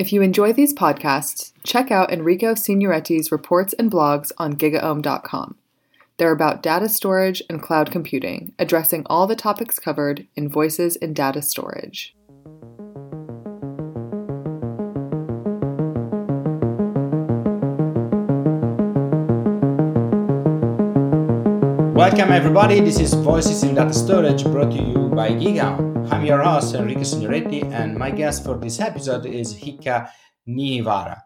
If 0.00 0.14
you 0.14 0.22
enjoy 0.22 0.54
these 0.54 0.72
podcasts, 0.72 1.52
check 1.62 1.90
out 1.90 2.10
Enrico 2.10 2.54
Signoretti's 2.54 3.30
reports 3.30 3.74
and 3.74 3.90
blogs 3.90 4.32
on 4.38 4.54
gigaom.com. 4.54 5.56
They're 6.16 6.32
about 6.32 6.62
data 6.62 6.88
storage 6.88 7.42
and 7.50 7.60
cloud 7.60 7.90
computing, 7.90 8.54
addressing 8.58 9.02
all 9.10 9.26
the 9.26 9.36
topics 9.36 9.78
covered 9.78 10.26
in 10.34 10.48
Voices 10.48 10.96
in 10.96 11.12
Data 11.12 11.42
Storage. 11.42 12.16
Welcome 21.94 22.32
everybody, 22.32 22.80
this 22.80 22.98
is 22.98 23.12
Voices 23.12 23.62
in 23.64 23.74
Data 23.74 23.92
Storage 23.92 24.44
brought 24.44 24.72
to 24.72 24.82
you 24.82 25.10
by 25.10 25.32
GigaOM. 25.32 25.89
I'm 26.08 26.24
your 26.24 26.42
host 26.42 26.74
Enrico 26.74 27.02
Signoretti 27.02 27.62
and 27.72 27.96
my 27.96 28.10
guest 28.10 28.44
for 28.44 28.56
this 28.56 28.80
episode 28.80 29.26
is 29.26 29.54
Iikka 29.54 30.08
Niinivaara. 30.48 31.20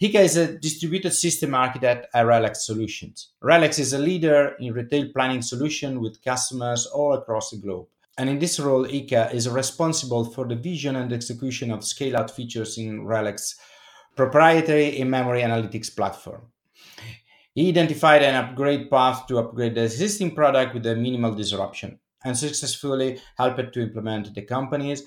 Iikka 0.00 0.20
is 0.20 0.36
a 0.36 0.58
distributed 0.58 1.12
system 1.12 1.54
architect 1.54 2.06
at 2.14 2.24
Relex 2.26 2.58
Solutions. 2.58 3.32
Relex 3.42 3.78
is 3.78 3.92
a 3.92 3.98
leader 3.98 4.54
in 4.60 4.72
retail 4.72 5.08
planning 5.12 5.42
solution 5.42 6.00
with 6.00 6.22
customers 6.22 6.86
all 6.86 7.14
across 7.14 7.50
the 7.50 7.56
globe. 7.56 7.88
And 8.16 8.30
in 8.30 8.38
this 8.38 8.60
role, 8.60 8.86
Iikka 8.86 9.34
is 9.34 9.48
responsible 9.48 10.24
for 10.24 10.46
the 10.46 10.56
vision 10.56 10.96
and 10.96 11.12
execution 11.12 11.72
of 11.72 11.84
scale-out 11.84 12.30
features 12.30 12.78
in 12.78 13.00
Relex 13.04 13.54
proprietary 14.14 14.98
in-memory 14.98 15.42
analytics 15.42 15.94
platform. 15.94 16.42
He 17.54 17.70
identified 17.70 18.22
an 18.22 18.34
upgrade 18.34 18.88
path 18.90 19.26
to 19.26 19.38
upgrade 19.38 19.74
the 19.74 19.84
existing 19.84 20.34
product 20.34 20.74
with 20.74 20.86
a 20.86 20.94
minimal 20.94 21.34
disruption 21.34 21.98
and 22.26 22.36
successfully 22.36 23.20
helped 23.38 23.72
to 23.72 23.80
implement 23.80 24.34
the 24.34 24.42
company's 24.42 25.02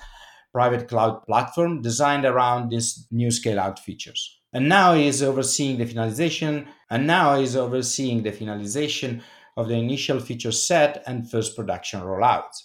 private 0.52 0.88
cloud 0.88 1.24
platform 1.28 1.82
designed 1.82 2.26
around 2.26 2.72
these 2.72 3.06
new 3.12 3.30
scale 3.30 3.60
out 3.60 3.78
features. 3.78 4.40
And 4.54 4.68
now 4.68 4.96
he 4.96 5.08
is 5.08 5.22
overseeing 5.22 5.78
the 5.78 5.86
finalization 5.86 6.66
and 6.90 7.06
now 7.06 7.36
he 7.36 7.44
is 7.44 7.56
overseeing 7.56 8.24
the 8.24 8.32
finalization 8.32 9.22
of 9.58 9.68
the 9.68 9.76
initial 9.76 10.20
feature 10.20 10.52
set 10.52 11.04
and 11.06 11.30
first 11.30 11.56
production 11.56 12.02
rollouts. 12.02 12.64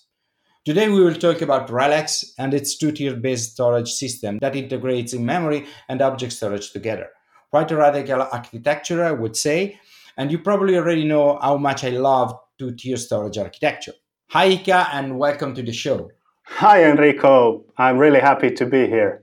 Today 0.64 0.88
we 0.88 1.04
will 1.04 1.14
talk 1.14 1.42
about 1.42 1.68
Relex 1.68 2.32
and 2.38 2.54
its 2.54 2.78
two-tier 2.78 3.16
based 3.16 3.52
storage 3.52 3.90
system 3.90 4.38
that 4.38 4.56
integrates 4.56 5.12
in 5.12 5.26
memory 5.26 5.66
and 5.90 6.00
object 6.00 6.32
storage 6.32 6.70
together 6.70 7.08
quite 7.54 7.70
a 7.70 7.76
radical 7.76 8.20
architecture, 8.20 9.04
I 9.04 9.12
would 9.12 9.36
say. 9.36 9.78
And 10.16 10.32
you 10.32 10.40
probably 10.40 10.76
already 10.76 11.04
know 11.04 11.38
how 11.40 11.56
much 11.56 11.84
I 11.84 11.90
love 11.90 12.34
two-tier 12.58 12.96
storage 12.96 13.38
architecture. 13.38 13.92
Hi, 14.30 14.50
Iikka, 14.50 14.88
and 14.92 15.18
welcome 15.18 15.54
to 15.54 15.62
the 15.62 15.72
show. 15.72 16.10
Hi, 16.46 16.84
Enrico. 16.90 17.64
I'm 17.78 17.98
really 17.98 18.20
happy 18.20 18.50
to 18.50 18.66
be 18.66 18.86
here. 18.86 19.22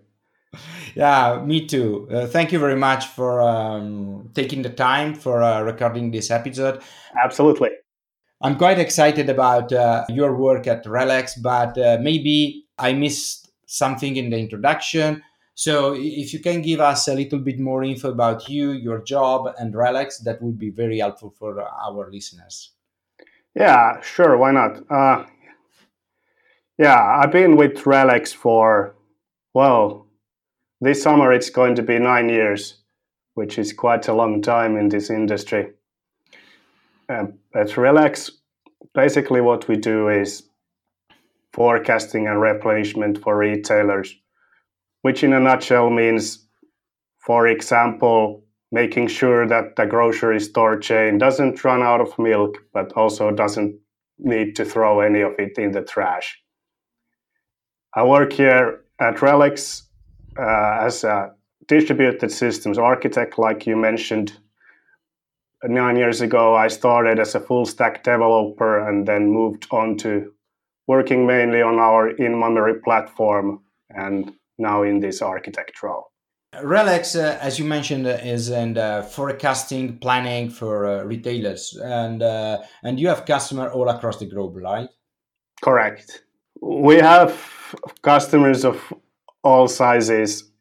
Yeah, 0.94 1.42
me 1.46 1.66
too. 1.66 2.10
Uh, 2.12 2.28
thank 2.28 2.52
you 2.52 2.60
very 2.60 2.76
much 2.76 3.06
for 3.06 3.40
um, 3.40 4.30
taking 4.34 4.62
the 4.62 4.70
time 4.70 5.16
for 5.16 5.42
uh, 5.42 5.62
recording 5.62 6.12
this 6.12 6.30
episode. 6.30 6.82
Absolutely. 7.24 7.70
I'm 8.42 8.58
quite 8.58 8.78
excited 8.78 9.30
about 9.30 9.72
uh, 9.72 10.04
your 10.10 10.36
work 10.36 10.68
at 10.68 10.84
Relex, 10.84 11.42
but 11.42 11.78
uh, 11.78 11.98
maybe 12.02 12.66
I 12.78 12.92
missed 12.92 13.54
something 13.68 14.18
in 14.18 14.32
the 14.32 14.38
introduction. 14.38 15.24
So 15.56 15.94
if 15.98 16.34
you 16.34 16.40
can 16.40 16.62
give 16.62 16.82
us 16.82 17.08
a 17.08 17.16
little 17.16 17.40
bit 17.40 17.58
more 17.58 17.86
info 17.86 18.12
about 18.12 18.50
you, 18.50 18.72
your 18.72 19.02
job, 19.02 19.54
and 19.58 19.74
Relex, 19.74 20.22
that 20.26 20.42
would 20.42 20.60
be 20.60 20.72
very 20.72 21.00
helpful 21.00 21.34
for 21.40 21.62
our 21.62 22.12
listeners. 22.12 22.72
Yeah, 23.56 24.02
sure. 24.02 24.38
Why 24.38 24.52
not? 24.52 24.84
Uh, 24.90 25.26
yeah, 26.78 27.20
I've 27.22 27.32
been 27.32 27.58
with 27.58 27.84
Relex 27.84 28.34
for, 28.34 28.96
well, 29.54 30.08
this 30.80 31.04
summer 31.04 31.32
it's 31.32 31.50
going 31.50 31.76
to 31.76 31.84
be 31.84 32.00
nine 32.00 32.30
years, 32.30 32.78
which 33.36 33.60
is 33.60 33.74
quite 33.74 34.08
a 34.08 34.14
long 34.14 34.42
time 34.42 34.78
in 34.78 34.90
this 34.90 35.10
industry. 35.10 35.72
Um, 37.10 37.40
at 37.54 37.68
Relex, 37.68 38.32
basically 38.94 39.42
what 39.42 39.68
we 39.68 39.76
do 39.76 40.08
is 40.08 40.44
forecasting 41.54 42.28
and 42.28 42.42
replenishment 42.42 43.22
for 43.22 43.38
retailers 43.38 44.16
which 45.02 45.24
in 45.24 45.34
a 45.34 45.40
nutshell 45.40 45.90
means, 45.90 46.46
for 47.20 47.48
example, 47.48 48.44
making 48.72 49.08
sure 49.08 49.48
that 49.48 49.76
the 49.76 49.86
grocery 49.86 50.40
store 50.40 50.78
chain 50.80 51.18
doesn't 51.18 51.64
run 51.64 51.82
out 51.82 52.02
of 52.02 52.18
milk, 52.18 52.58
but 52.74 52.94
also 52.94 53.32
doesn't 53.32 53.78
need 54.20 54.56
to 54.56 54.66
throw 54.66 55.02
any 55.02 55.22
of 55.22 55.34
it 55.40 55.58
in 55.58 55.72
the 55.72 55.82
trash. 55.82 56.40
I 57.94 58.04
work 58.04 58.32
here 58.34 58.86
at 59.00 59.16
Relex 59.18 59.84
uh, 60.40 60.86
as 60.86 61.04
a 61.04 61.32
distributed 61.68 62.32
systems 62.32 62.78
architect, 62.78 63.38
like 63.38 63.68
you 63.68 63.76
mentioned. 63.76 64.38
Nine 65.64 65.98
years 65.98 66.22
ago, 66.22 66.56
I 66.56 66.70
started 66.70 67.20
as 67.20 67.36
a 67.36 67.40
full 67.40 67.66
stack 67.66 68.04
developer 68.04 68.88
and 68.88 69.08
then 69.08 69.32
moved 69.32 69.68
on 69.72 69.98
to 69.98 70.32
working 70.88 71.28
mainly 71.28 71.62
on 71.62 71.78
our 71.80 72.10
in 72.10 72.40
memory 72.40 72.80
platform 72.82 73.62
and 73.90 74.34
now 74.58 74.84
in 74.84 75.00
this 75.00 75.22
architect 75.22 75.84
role. 75.84 76.11
Relex, 76.56 77.16
uh, 77.16 77.38
as 77.40 77.58
you 77.58 77.64
mentioned, 77.66 78.06
uh, 78.06 78.18
is 78.24 78.50
in 78.50 78.76
forecasting 79.10 79.98
planning 80.00 80.50
for 80.50 80.86
uh, 80.86 81.04
retailers, 81.04 81.78
and 81.82 82.22
uh, 82.22 82.60
and 82.84 83.00
you 83.00 83.08
have 83.08 83.26
customer 83.26 83.70
all 83.72 83.88
across 83.88 84.18
the 84.20 84.26
globe, 84.26 84.58
right? 84.58 84.90
Correct. 85.62 86.24
We 86.62 86.98
have 86.98 87.74
customers 88.02 88.66
of 88.66 88.94
all 89.44 89.70
sizes. 89.70 90.52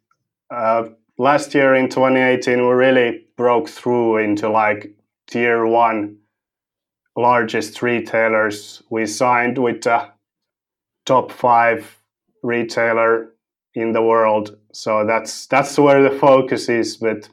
Uh, 0.48 0.90
last 1.18 1.54
year 1.54 1.74
in 1.74 1.88
2018, 1.88 2.58
we 2.58 2.72
really 2.72 3.26
broke 3.36 3.68
through 3.68 4.18
into 4.18 4.48
like 4.48 4.94
tier 5.26 5.66
one 5.66 6.18
largest 7.16 7.82
retailers. 7.82 8.82
We 8.90 9.06
signed 9.06 9.58
with 9.58 9.82
the 9.82 10.08
top 11.04 11.32
five 11.32 11.96
retailer 12.44 13.32
in 13.74 13.92
the 13.92 14.02
world. 14.02 14.56
So 14.72 15.04
that's 15.06 15.46
that's 15.46 15.78
where 15.78 16.02
the 16.02 16.16
focus 16.18 16.68
is. 16.68 16.96
But 16.96 17.28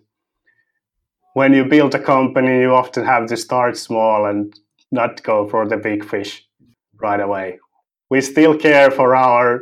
when 1.34 1.54
you 1.54 1.66
build 1.66 1.96
a 1.96 2.00
company, 2.00 2.62
you 2.62 2.74
often 2.74 3.06
have 3.06 3.28
to 3.28 3.38
start 3.38 3.78
small 3.78 4.26
and 4.26 4.54
not 4.92 5.24
go 5.24 5.48
for 5.48 5.68
the 5.68 5.78
big 5.78 6.04
fish 6.04 6.46
right 7.02 7.20
away. 7.20 7.60
We 8.10 8.22
still 8.22 8.58
care 8.58 8.90
for 8.90 9.16
our 9.16 9.62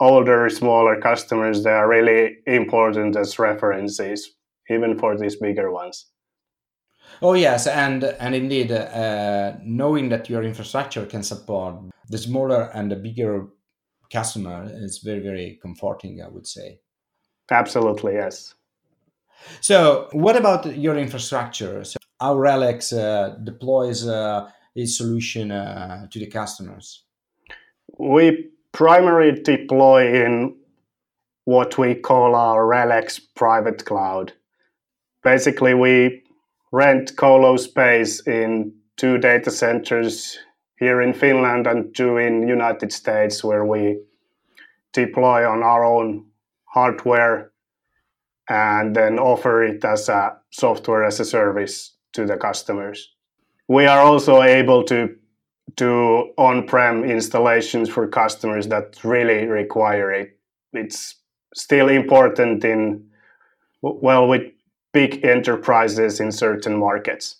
older, 0.00 0.48
smaller 0.50 1.00
customers. 1.00 1.64
They 1.64 1.70
are 1.70 1.88
really 1.88 2.38
important 2.46 3.16
as 3.16 3.38
references, 3.38 4.34
even 4.68 4.98
for 4.98 5.16
these 5.16 5.36
bigger 5.36 5.70
ones. 5.70 6.06
Oh 7.22 7.34
yes, 7.34 7.66
and 7.66 8.04
and 8.04 8.34
indeed, 8.34 8.70
uh, 8.70 9.54
knowing 9.64 10.08
that 10.10 10.28
your 10.28 10.42
infrastructure 10.42 11.06
can 11.06 11.22
support 11.22 11.76
the 12.08 12.18
smaller 12.18 12.70
and 12.74 12.90
the 12.90 12.96
bigger 12.96 13.48
customer 14.10 14.68
is 14.72 14.98
very 14.98 15.20
very 15.20 15.58
comforting 15.60 16.22
i 16.22 16.28
would 16.28 16.46
say 16.46 16.78
absolutely 17.50 18.14
yes. 18.14 18.54
So 19.60 20.08
what 20.12 20.36
about 20.36 20.76
your 20.76 20.96
infrastructure? 20.96 21.84
So 21.84 21.98
how 22.20 22.36
relex 22.36 22.92
uh, 22.92 23.36
deploys 23.44 24.06
uh, 24.06 24.50
its 24.74 24.98
solution 24.98 25.50
uh, 25.50 26.06
to 26.10 26.18
the 26.18 26.26
customers? 26.26 27.04
We 27.98 28.50
primarily 28.72 29.40
deploy 29.40 30.24
in 30.24 30.56
what 31.44 31.78
we 31.78 31.94
call 31.94 32.34
our 32.34 32.64
relex 32.64 33.20
private 33.34 33.84
cloud. 33.84 34.32
Basically 35.22 35.74
we 35.74 36.22
rent 36.72 37.16
colo 37.16 37.56
space 37.56 38.20
in 38.26 38.72
two 38.96 39.18
data 39.18 39.50
centers 39.50 40.38
here 40.78 41.00
in 41.00 41.12
Finland 41.12 41.66
and 41.66 41.94
two 41.94 42.18
in 42.18 42.46
United 42.46 42.92
States 42.92 43.42
where 43.42 43.64
we 43.64 43.98
deploy 44.92 45.48
on 45.48 45.62
our 45.62 45.84
own 45.84 46.27
hardware 46.78 47.50
and 48.48 48.96
then 48.96 49.18
offer 49.18 49.62
it 49.62 49.84
as 49.84 50.08
a 50.08 50.36
software 50.50 51.04
as 51.04 51.20
a 51.20 51.24
service 51.24 51.74
to 52.12 52.26
the 52.26 52.36
customers. 52.36 52.98
We 53.68 53.86
are 53.86 54.00
also 54.00 54.42
able 54.42 54.82
to 54.84 55.14
do 55.76 56.32
on-prem 56.38 57.04
installations 57.04 57.88
for 57.88 58.08
customers 58.08 58.68
that 58.68 59.04
really 59.04 59.46
require 59.46 60.10
it. 60.20 60.38
It's 60.72 61.16
still 61.54 61.88
important 61.88 62.64
in 62.64 63.04
well 63.82 64.26
with 64.28 64.44
big 64.92 65.24
enterprises 65.24 66.20
in 66.20 66.32
certain 66.32 66.76
markets. 66.78 67.36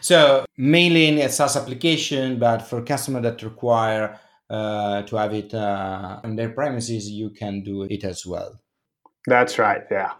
So 0.00 0.44
mainly 0.56 1.06
in 1.08 1.18
a 1.18 1.28
SaaS 1.28 1.56
application, 1.56 2.38
but 2.38 2.60
for 2.68 2.82
customers 2.82 3.22
that 3.22 3.42
require 3.42 4.18
uh, 4.50 5.02
to 5.02 5.16
have 5.16 5.32
it 5.32 5.54
uh, 5.54 6.20
on 6.22 6.36
their 6.36 6.50
premises, 6.50 7.10
you 7.10 7.30
can 7.30 7.62
do 7.62 7.82
it 7.84 8.04
as 8.04 8.26
well. 8.26 8.60
That's 9.26 9.58
right. 9.58 9.82
Yeah. 9.90 10.12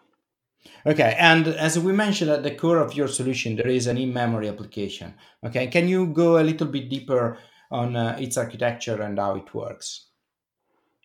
Okay, 0.87 1.15
and 1.19 1.47
as 1.47 1.79
we 1.79 1.93
mentioned 1.93 2.31
at 2.31 2.43
the 2.43 2.55
core 2.55 2.79
of 2.79 2.95
your 2.95 3.09
solution, 3.09 3.57
there 3.57 3.69
is 3.69 3.87
an 3.87 3.99
in-memory 3.99 4.49
application. 4.49 5.15
Okay, 5.45 5.67
can 5.67 5.89
you 5.89 6.07
go 6.07 6.39
a 6.39 6.45
little 6.45 6.67
bit 6.67 6.89
deeper 6.89 7.39
on 7.71 7.97
uh, 7.97 8.17
its 8.19 8.37
architecture 8.37 9.01
and 9.03 9.19
how 9.19 9.37
it 9.37 9.53
works? 9.55 10.07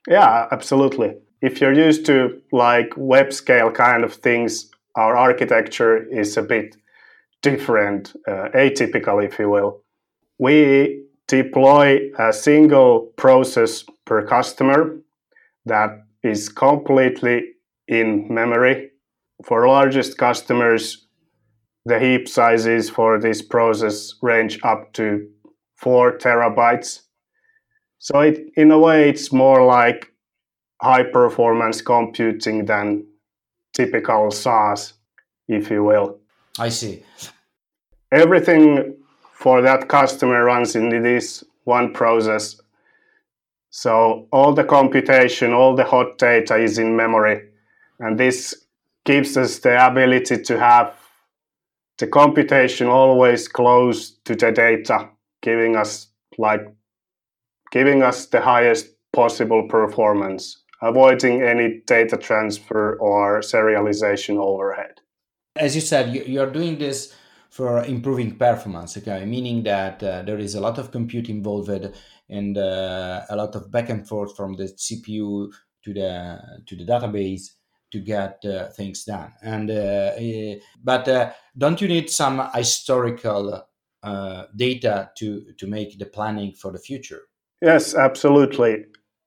Yeah, 0.08 0.48
absolutely. 0.52 1.16
if 1.42 1.62
you're 1.62 1.74
used 1.74 2.06
to 2.06 2.42
like 2.52 2.94
web 2.98 3.32
scale 3.34 3.72
kind 3.72 4.04
of 4.04 4.14
things, 4.14 4.70
our 4.96 5.16
architecture 5.16 6.06
is 6.12 6.36
a 6.38 6.42
bit 6.42 6.76
different, 7.42 8.14
uh, 8.28 8.50
atypical, 8.54 9.24
if 9.24 9.40
you 9.40 9.50
will. 9.50 9.82
We 10.38 11.04
deploy 11.30 12.10
a 12.18 12.34
single 12.34 13.02
process 13.16 13.86
per 14.06 14.26
customer 14.26 14.98
that 15.66 15.92
is 16.24 16.50
completely 16.50 17.54
in 17.88 18.28
memory. 18.34 18.90
For 19.46 19.68
largest 19.68 20.18
customers, 20.18 21.06
the 21.86 22.00
heap 22.00 22.28
sizes 22.28 22.90
for 22.90 23.20
this 23.20 23.42
process 23.42 24.16
range 24.22 24.60
up 24.64 24.92
to 24.94 25.30
four 25.76 26.18
terabytes. 26.18 27.02
So 28.00 28.20
it, 28.22 28.40
in 28.56 28.72
a 28.72 28.80
way, 28.80 29.10
it's 29.10 29.32
more 29.32 29.64
like 29.66 30.12
high 30.82 31.04
performance 31.04 31.82
computing 31.82 32.66
than 32.66 33.06
typical 33.74 34.32
SaaS, 34.32 34.94
if 35.48 35.70
you 35.70 35.84
will. 35.84 36.20
I 36.58 36.70
see. 36.70 37.04
Everything 38.12 38.99
for 39.40 39.62
that 39.62 39.88
customer 39.88 40.44
runs 40.44 40.76
in 40.76 40.90
this 41.02 41.46
one 41.64 41.94
process. 41.94 42.60
So 43.70 44.28
all 44.34 44.54
the 44.54 44.66
computation, 44.66 45.54
all 45.54 45.78
the 45.78 45.86
hot 45.86 46.18
data 46.18 46.58
is 46.58 46.78
in 46.78 46.98
memory. 46.98 47.48
And 48.00 48.20
this 48.20 48.66
gives 49.06 49.38
us 49.38 49.60
the 49.60 49.88
ability 49.88 50.42
to 50.42 50.60
have 50.60 50.94
the 52.00 52.08
computation 52.08 52.88
always 52.88 53.48
close 53.48 54.12
to 54.26 54.36
the 54.36 54.52
data, 54.52 55.10
giving 55.42 55.78
us 55.78 56.08
like 56.38 56.62
giving 57.72 58.04
us 58.04 58.26
the 58.26 58.42
highest 58.42 58.88
possible 59.14 59.68
performance, 59.70 60.64
avoiding 60.82 61.44
any 61.44 61.82
data 61.86 62.18
transfer 62.18 62.98
or 63.00 63.40
serialization 63.40 64.38
overhead. 64.38 65.00
As 65.56 65.76
you 65.76 65.82
said, 65.82 66.14
you, 66.14 66.42
are 66.42 66.50
doing 66.50 66.78
this 66.78 67.14
for 67.50 67.84
improving 67.84 68.36
performance, 68.36 68.98
okay? 68.98 69.26
Meaning 69.26 69.64
that 69.64 70.02
uh, 70.04 70.22
there 70.22 70.38
is 70.38 70.56
a 70.56 70.62
lot 70.62 70.78
of 70.78 70.92
compute 70.92 71.30
involved 71.30 71.70
and 72.30 72.58
uh, 72.58 73.22
a 73.30 73.36
lot 73.36 73.56
of 73.56 73.72
back 73.72 73.90
and 73.90 74.08
forth 74.08 74.36
from 74.36 74.56
the 74.56 74.66
CPU 74.66 75.52
to 75.84 75.94
the 75.94 76.40
to 76.68 76.76
the 76.76 76.86
database 76.86 77.52
to 77.92 78.00
get 78.00 78.44
uh, 78.46 78.68
things 78.70 79.04
done. 79.04 79.34
And 79.42 79.72
uh, 79.72 80.12
eh, 80.16 80.60
but 80.84 81.08
uh, 81.08 81.32
don't 81.58 81.82
you 81.82 81.88
need 81.88 82.10
some 82.10 82.50
historical 82.54 83.66
uh, 84.04 84.44
data 84.56 85.12
to 85.18 85.54
to 85.58 85.68
make 85.68 85.98
the 85.98 86.06
planning 86.06 86.54
for 86.54 86.72
the 86.72 86.80
future? 86.80 87.22
Yes, 87.62 87.96
absolutely. 87.96 88.86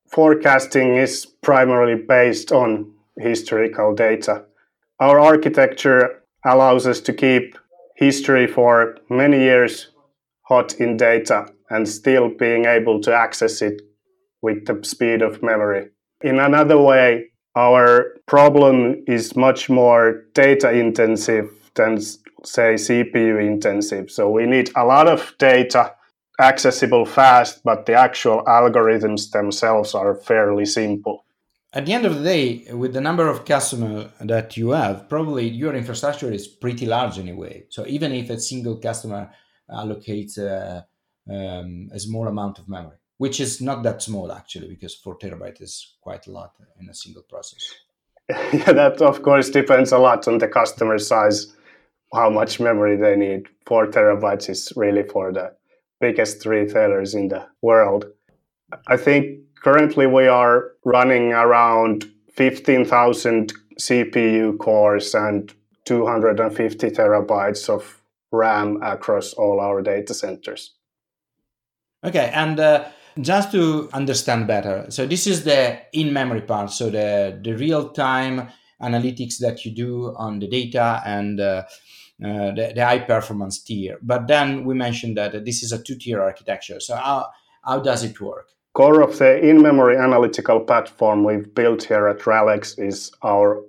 Forecasting 0.09 0.97
is 0.97 1.27
primarily 1.27 1.97
based 1.97 2.53
on 2.53 2.93
historical 3.19 3.95
data. 3.95 4.45
Our 5.01 5.19
architecture 5.19 6.23
allows 6.45 6.87
us 6.87 7.01
to 7.01 7.13
keep 7.13 7.57
history 7.97 8.47
for 8.47 8.97
many 9.09 9.39
years 9.39 9.89
hot 10.43 10.75
in 10.75 10.97
data 10.97 11.47
and 11.71 11.89
still 11.89 12.29
being 12.29 12.65
able 12.65 13.01
to 13.01 13.15
access 13.15 13.63
it 13.63 13.81
with 14.43 14.67
the 14.67 14.79
speed 14.85 15.23
of 15.23 15.43
memory. 15.43 15.89
In 16.23 16.39
another 16.39 16.79
way, 16.79 17.31
our 17.57 18.17
problem 18.27 19.05
is 19.07 19.37
much 19.37 19.69
more 19.71 20.25
data 20.35 20.71
intensive 20.73 21.51
than, 21.75 22.01
say, 22.01 22.75
CPU 22.75 23.45
intensive. 23.47 24.11
So 24.11 24.31
we 24.31 24.47
need 24.47 24.71
a 24.77 24.85
lot 24.85 25.07
of 25.07 25.35
data 25.39 25.95
accessible 26.41 27.05
fast, 27.05 27.63
but 27.63 27.87
the 27.87 27.95
actual 27.95 28.43
algorithms 28.47 29.31
themselves 29.31 29.95
are 29.95 30.15
fairly 30.15 30.65
simple. 30.65 31.25
At 31.75 31.87
the 31.87 31.95
end 31.95 32.05
of 32.05 32.17
the 32.17 32.23
day, 32.23 32.67
with 32.73 32.93
the 32.93 33.01
number 33.01 33.29
of 33.29 33.47
customers 33.47 34.11
that 34.21 34.59
you 34.59 34.71
have, 34.71 35.09
probably 35.09 35.49
your 35.49 35.75
infrastructure 35.75 36.31
is 36.31 36.47
pretty 36.47 36.85
large 36.85 37.19
anyway. 37.19 37.65
So 37.71 37.87
even 37.87 38.13
if 38.13 38.29
a 38.29 38.39
single 38.39 38.77
customer 38.77 39.31
allocates 39.71 40.37
a, 40.37 40.87
um, 41.31 41.89
a 41.91 41.99
small 41.99 42.29
amount 42.29 42.59
of 42.59 42.69
memory, 42.69 42.99
which 43.17 43.41
is 43.41 43.63
not 43.63 43.83
that 43.85 44.03
small 44.03 44.31
actually, 44.33 44.69
because 44.69 44.95
four 44.95 45.17
terabytes 45.17 45.63
is 45.63 45.95
quite 46.03 46.27
a 46.27 46.31
lot 46.31 46.53
in 46.79 46.91
a 46.91 46.95
single 46.95 47.23
process. 47.23 47.65
yeah, 48.29 48.73
that 48.73 49.01
of 49.01 49.23
course 49.23 49.49
depends 49.49 49.93
a 49.93 49.99
lot 49.99 50.29
on 50.29 50.39
the 50.39 50.49
customer 50.49 50.99
size, 50.99 51.55
how 52.13 52.29
much 52.29 52.61
memory 52.61 52.97
they 52.97 53.17
need. 53.17 53.47
Four 53.65 53.87
terabytes 53.87 54.51
is 54.51 54.75
really 54.77 55.05
for 55.05 55.33
the 55.33 55.55
biggest 56.01 56.45
retailers 56.45 57.15
in 57.15 57.29
the 57.29 57.47
world. 57.63 58.05
I 58.89 58.99
think 58.99 59.39
currently 59.63 60.07
we 60.07 60.27
are 60.27 60.73
running 60.85 61.33
around 61.33 62.05
15,000 62.35 63.53
CPU 63.81 64.59
cores 64.59 65.15
and 65.15 65.53
250 65.85 66.91
terabytes 66.91 67.69
of 67.69 68.03
RAM 68.31 68.83
across 68.83 69.33
all 69.35 69.61
our 69.61 69.83
data 69.83 70.15
centers. 70.15 70.75
Okay, 72.05 72.31
and 72.35 72.59
uh, 72.59 72.89
just 73.21 73.53
to 73.53 73.89
understand 73.93 74.47
better, 74.47 74.87
so 74.89 75.07
this 75.07 75.27
is 75.27 75.45
the 75.45 75.79
in-memory 75.93 76.43
part, 76.43 76.71
so 76.71 76.91
the 76.91 77.39
the 77.43 77.53
real-time 77.53 78.49
analytics 78.83 79.39
that 79.39 79.65
you 79.65 79.71
do 79.71 80.15
on 80.17 80.41
the 80.41 80.49
data 80.49 81.01
and 81.07 81.39
uh, 81.39 81.63
uh, 82.25 82.51
the, 82.53 82.73
the, 82.75 82.85
high 82.85 82.99
performance 82.99 83.63
tier. 83.63 83.99
But 84.03 84.27
then 84.27 84.65
we 84.65 84.75
mentioned 84.75 85.17
that 85.17 85.45
this 85.45 85.63
is 85.63 85.71
a 85.71 85.83
two-tier 85.83 86.21
architecture. 86.21 86.81
So 86.81 86.97
how 86.97 87.29
how 87.65 87.79
does 87.79 88.03
it 88.03 88.21
work? 88.21 88.49
Core 88.75 89.03
of 89.03 89.19
the 89.19 89.39
in-memory 89.39 89.99
analytical 89.99 90.59
platform 90.61 91.25
we've 91.25 91.55
built 91.55 91.83
here 91.83 92.09
at 92.09 92.27
RELEX 92.27 92.79
is 92.79 93.13
our 93.23 93.63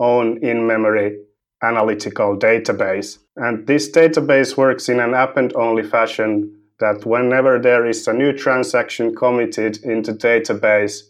own 0.00 0.38
in-memory 0.42 1.16
analytical 1.62 2.36
database. 2.36 3.18
And 3.36 3.68
this 3.68 3.88
database 3.88 4.56
works 4.56 4.88
in 4.88 4.98
an 4.98 5.14
append-only 5.14 5.84
fashion 5.84 6.56
that 6.80 7.06
whenever 7.06 7.60
there 7.60 7.86
is 7.86 8.08
a 8.08 8.12
new 8.12 8.32
transaction 8.32 9.14
committed 9.14 9.78
into 9.84 10.12
database, 10.12 11.02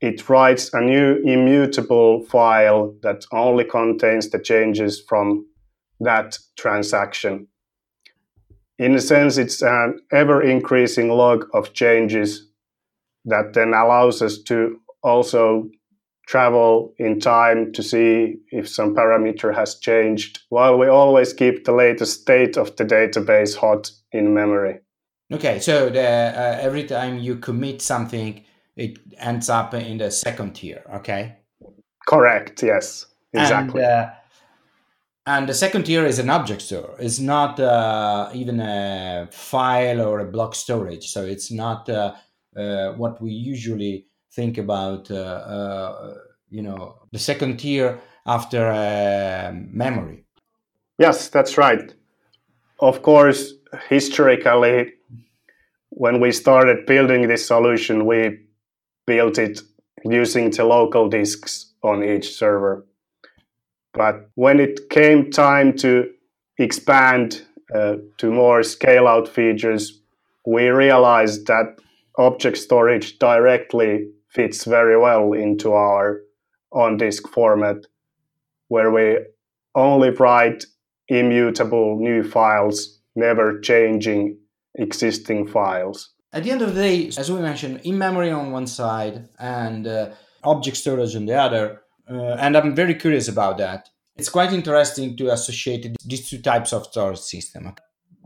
it 0.00 0.28
writes 0.28 0.74
a 0.74 0.80
new 0.80 1.22
immutable 1.24 2.24
file 2.24 2.96
that 3.02 3.24
only 3.30 3.64
contains 3.64 4.28
the 4.30 4.40
changes 4.40 5.00
from 5.00 5.46
that 6.00 6.36
transaction. 6.56 7.46
In 8.80 8.96
a 8.96 9.00
sense, 9.00 9.38
it's 9.38 9.62
an 9.62 10.00
ever 10.10 10.42
increasing 10.42 11.10
log 11.10 11.48
of 11.54 11.72
changes 11.74 12.48
that 13.24 13.54
then 13.54 13.68
allows 13.68 14.22
us 14.22 14.38
to 14.42 14.78
also 15.02 15.68
travel 16.26 16.94
in 16.98 17.18
time 17.18 17.72
to 17.72 17.82
see 17.82 18.36
if 18.50 18.68
some 18.68 18.94
parameter 18.94 19.54
has 19.54 19.78
changed, 19.78 20.40
while 20.50 20.78
we 20.78 20.86
always 20.86 21.32
keep 21.32 21.64
the 21.64 21.72
latest 21.72 22.20
state 22.22 22.56
of 22.56 22.74
the 22.76 22.84
database 22.84 23.56
hot 23.56 23.90
in 24.12 24.32
memory. 24.32 24.78
Okay, 25.32 25.58
so 25.60 25.90
the, 25.90 26.00
uh, 26.00 26.58
every 26.60 26.84
time 26.84 27.18
you 27.18 27.36
commit 27.36 27.82
something, 27.82 28.44
it 28.76 28.98
ends 29.18 29.48
up 29.48 29.74
in 29.74 29.98
the 29.98 30.10
second 30.10 30.54
tier. 30.54 30.82
Okay. 30.94 31.36
Correct. 32.06 32.62
Yes. 32.62 33.06
Exactly. 33.32 33.82
And, 33.82 33.92
uh, 33.92 34.10
and 35.26 35.48
the 35.48 35.54
second 35.54 35.84
tier 35.84 36.04
is 36.04 36.18
an 36.18 36.30
object 36.30 36.62
store. 36.62 36.96
It's 36.98 37.18
not 37.18 37.58
uh, 37.60 38.30
even 38.34 38.60
a 38.60 39.28
file 39.30 40.00
or 40.02 40.20
a 40.20 40.24
block 40.24 40.54
storage. 40.54 41.08
So 41.08 41.24
it's 41.24 41.50
not 41.50 41.88
uh, 41.88 42.14
what 42.54 43.20
we 43.20 43.30
usually 43.32 44.06
think 44.32 44.58
about. 44.58 45.10
Uh, 45.10 46.14
you 46.50 46.62
know, 46.62 46.96
the 47.12 47.18
second 47.18 47.58
tier 47.58 47.98
after 48.26 48.72
memory. 49.70 50.24
Yes, 50.98 51.28
that's 51.28 51.56
right. 51.56 51.94
Of 52.80 53.02
course, 53.02 53.54
historically, 53.88 54.92
when 55.90 56.20
we 56.20 56.32
started 56.32 56.86
building 56.86 57.28
this 57.28 57.46
solution, 57.46 58.06
we 58.06 58.40
built 59.06 59.38
it 59.38 59.60
using 60.04 60.50
the 60.50 60.64
local 60.64 61.08
disks 61.08 61.72
on 61.82 62.02
each 62.02 62.34
server. 62.34 62.86
But 63.94 64.30
when 64.34 64.58
it 64.58 64.90
came 64.90 65.30
time 65.30 65.76
to 65.78 66.10
expand 66.58 67.42
uh, 67.74 67.96
to 68.18 68.30
more 68.30 68.62
scale 68.62 69.06
out 69.06 69.28
features, 69.28 70.00
we 70.46 70.68
realized 70.68 71.46
that 71.46 71.76
object 72.18 72.58
storage 72.58 73.18
directly 73.18 74.08
fits 74.28 74.64
very 74.64 74.98
well 74.98 75.32
into 75.32 75.72
our 75.72 76.20
on 76.72 76.96
disk 76.96 77.28
format, 77.28 77.76
where 78.68 78.90
we 78.90 79.18
only 79.74 80.10
write 80.10 80.64
immutable 81.08 81.98
new 82.00 82.22
files, 82.22 83.00
never 83.14 83.60
changing 83.60 84.38
existing 84.76 85.46
files. 85.46 86.10
At 86.32 86.44
the 86.44 86.50
end 86.50 86.62
of 86.62 86.74
the 86.74 86.80
day, 86.80 87.08
as 87.18 87.30
we 87.30 87.40
mentioned, 87.40 87.80
in 87.84 87.98
memory 87.98 88.30
on 88.30 88.52
one 88.52 88.66
side 88.66 89.28
and 89.38 89.86
uh, 89.86 90.10
object 90.44 90.78
storage 90.78 91.14
on 91.14 91.26
the 91.26 91.34
other, 91.34 91.82
uh, 92.10 92.36
and 92.38 92.56
I'm 92.56 92.74
very 92.74 92.94
curious 92.94 93.28
about 93.28 93.58
that. 93.58 93.88
It's 94.16 94.30
quite 94.30 94.52
interesting 94.52 95.16
to 95.18 95.32
associate 95.32 95.94
these 96.04 96.28
two 96.28 96.40
types 96.40 96.72
of 96.72 96.86
storage 96.86 97.18
system. 97.18 97.74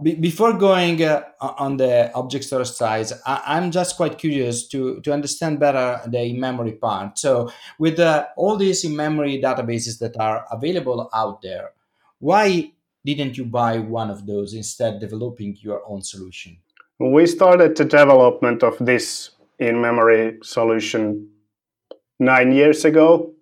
Be- 0.02 0.14
before 0.14 0.52
going 0.52 1.02
uh, 1.02 1.22
on 1.40 1.76
the 1.76 2.12
object 2.14 2.44
storage 2.44 2.70
side, 2.70 3.06
I- 3.24 3.56
am 3.56 3.70
just 3.70 3.96
quite 3.96 4.18
curious 4.18 4.66
to, 4.68 5.00
to 5.00 5.12
understand 5.12 5.60
better 5.60 6.00
the 6.06 6.22
in-memory 6.22 6.72
part. 6.72 7.18
So, 7.18 7.50
with 7.78 7.98
uh, 7.98 8.26
all 8.36 8.56
these 8.56 8.84
in-memory 8.84 9.40
databases 9.42 9.98
that 10.00 10.16
are 10.18 10.46
available 10.50 11.08
out 11.14 11.42
there, 11.42 11.72
why 12.18 12.72
didn't 13.04 13.36
you 13.36 13.44
buy 13.44 13.78
one 13.78 14.10
of 14.10 14.26
those 14.26 14.54
instead 14.54 15.00
developing 15.00 15.56
your 15.60 15.82
own 15.86 16.02
solution? 16.02 16.58
We 16.98 17.26
started 17.26 17.76
the 17.76 17.84
development 17.84 18.62
of 18.62 18.76
this 18.80 19.30
in-memory 19.58 20.38
solution 20.42 21.28
nine 22.18 22.52
years 22.52 22.84
ago, 22.84 23.32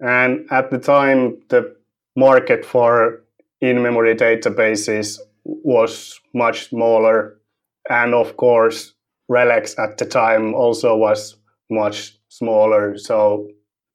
and 0.00 0.46
at 0.50 0.70
the 0.70 0.78
time, 0.78 1.38
the 1.48 1.76
market 2.16 2.64
for 2.64 3.22
in-memory 3.60 4.14
databases 4.14 5.18
was 5.44 6.20
much 6.34 6.68
smaller. 6.68 7.40
And 7.88 8.14
of 8.14 8.36
course, 8.36 8.94
RELEX 9.28 9.78
at 9.78 9.98
the 9.98 10.06
time 10.06 10.54
also 10.54 10.96
was 10.96 11.36
much 11.70 12.18
smaller. 12.28 12.96
So 12.96 13.48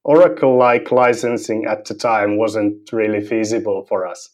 Oracle 0.03 0.57
like 0.57 0.91
licensing 0.91 1.65
at 1.65 1.85
the 1.85 1.93
time 1.93 2.37
wasn't 2.37 2.91
really 2.91 3.21
feasible 3.21 3.85
for 3.87 4.07
us. 4.07 4.29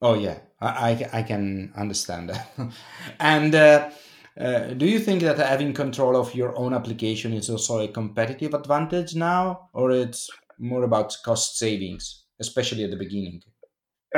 Oh, 0.00 0.14
yeah, 0.14 0.38
I, 0.60 1.08
I 1.12 1.22
can 1.22 1.72
understand 1.76 2.30
that. 2.30 2.48
and 3.20 3.54
uh, 3.54 3.90
uh, 4.38 4.68
do 4.74 4.86
you 4.86 5.00
think 5.00 5.22
that 5.22 5.38
having 5.38 5.72
control 5.72 6.16
of 6.16 6.34
your 6.34 6.56
own 6.56 6.72
application 6.72 7.32
is 7.32 7.50
also 7.50 7.80
a 7.80 7.88
competitive 7.88 8.54
advantage 8.54 9.16
now, 9.16 9.68
or 9.72 9.90
it's 9.90 10.30
more 10.58 10.84
about 10.84 11.16
cost 11.24 11.58
savings, 11.58 12.24
especially 12.40 12.84
at 12.84 12.90
the 12.90 12.96
beginning? 12.96 13.42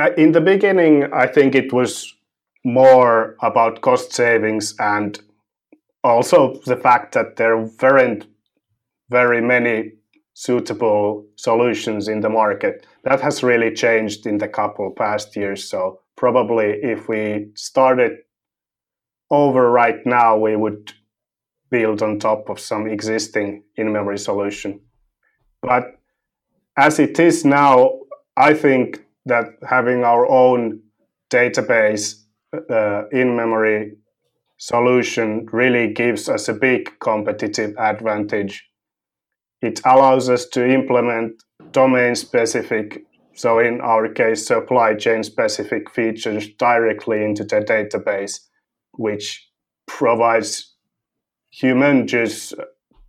Uh, 0.00 0.12
in 0.16 0.32
the 0.32 0.40
beginning, 0.40 1.12
I 1.12 1.26
think 1.26 1.54
it 1.54 1.74
was 1.74 2.14
more 2.64 3.36
about 3.42 3.82
cost 3.82 4.12
savings 4.12 4.74
and 4.78 5.20
also 6.02 6.58
the 6.64 6.76
fact 6.76 7.12
that 7.12 7.36
there 7.36 7.58
weren't 7.58 8.26
very 9.10 9.42
many 9.42 9.92
suitable 10.32 11.26
solutions 11.36 12.08
in 12.08 12.20
the 12.20 12.30
market. 12.30 12.86
That 13.04 13.20
has 13.20 13.42
really 13.42 13.74
changed 13.74 14.26
in 14.26 14.38
the 14.38 14.48
couple 14.48 14.90
past 14.90 15.36
years. 15.36 15.68
So 15.68 16.00
probably 16.16 16.78
if 16.82 17.06
we 17.08 17.50
started 17.54 18.12
over 19.30 19.70
right 19.70 20.00
now, 20.06 20.38
we 20.38 20.56
would 20.56 20.94
build 21.70 22.02
on 22.02 22.18
top 22.18 22.48
of 22.48 22.58
some 22.58 22.88
existing 22.88 23.64
in-memory 23.76 24.18
solution. 24.18 24.80
But 25.60 25.98
as 26.78 26.98
it 26.98 27.18
is 27.18 27.44
now, 27.44 27.98
I 28.36 28.54
think 28.54 29.04
that 29.26 29.46
having 29.68 30.04
our 30.04 30.28
own 30.28 30.80
database 31.30 32.24
uh, 32.70 33.08
in-memory 33.08 33.92
solution 34.58 35.46
really 35.52 35.92
gives 35.92 36.28
us 36.28 36.48
a 36.48 36.54
big 36.54 36.90
competitive 37.00 37.74
advantage. 37.78 38.66
It 39.62 39.80
allows 39.84 40.28
us 40.28 40.46
to 40.48 40.66
implement 40.66 41.42
domain-specific, 41.72 43.04
so 43.34 43.58
in 43.58 43.80
our 43.80 44.08
case, 44.08 44.46
supply 44.46 44.94
chain-specific 44.94 45.90
features 45.90 46.48
directly 46.58 47.22
into 47.24 47.44
the 47.44 47.60
database, 47.60 48.40
which 48.92 49.46
provides 49.86 50.74
humongous 51.62 52.54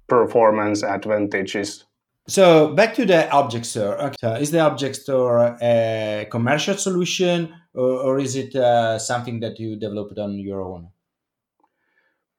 performance 0.08 0.84
advantages 0.84 1.86
so 2.28 2.74
back 2.74 2.94
to 2.96 3.06
the 3.06 3.30
object 3.32 3.66
store. 3.66 4.02
Okay. 4.02 4.42
Is 4.42 4.52
the 4.52 4.60
object 4.60 4.96
store 4.96 5.58
a 5.62 6.28
commercial 6.30 6.78
solution, 6.78 7.54
or, 7.74 7.90
or 7.90 8.20
is 8.20 8.36
it 8.36 8.56
uh, 8.56 9.00
something 9.00 9.40
that 9.40 9.60
you 9.60 9.76
developed 9.76 10.18
on 10.18 10.40
your 10.40 10.62
own? 10.62 10.90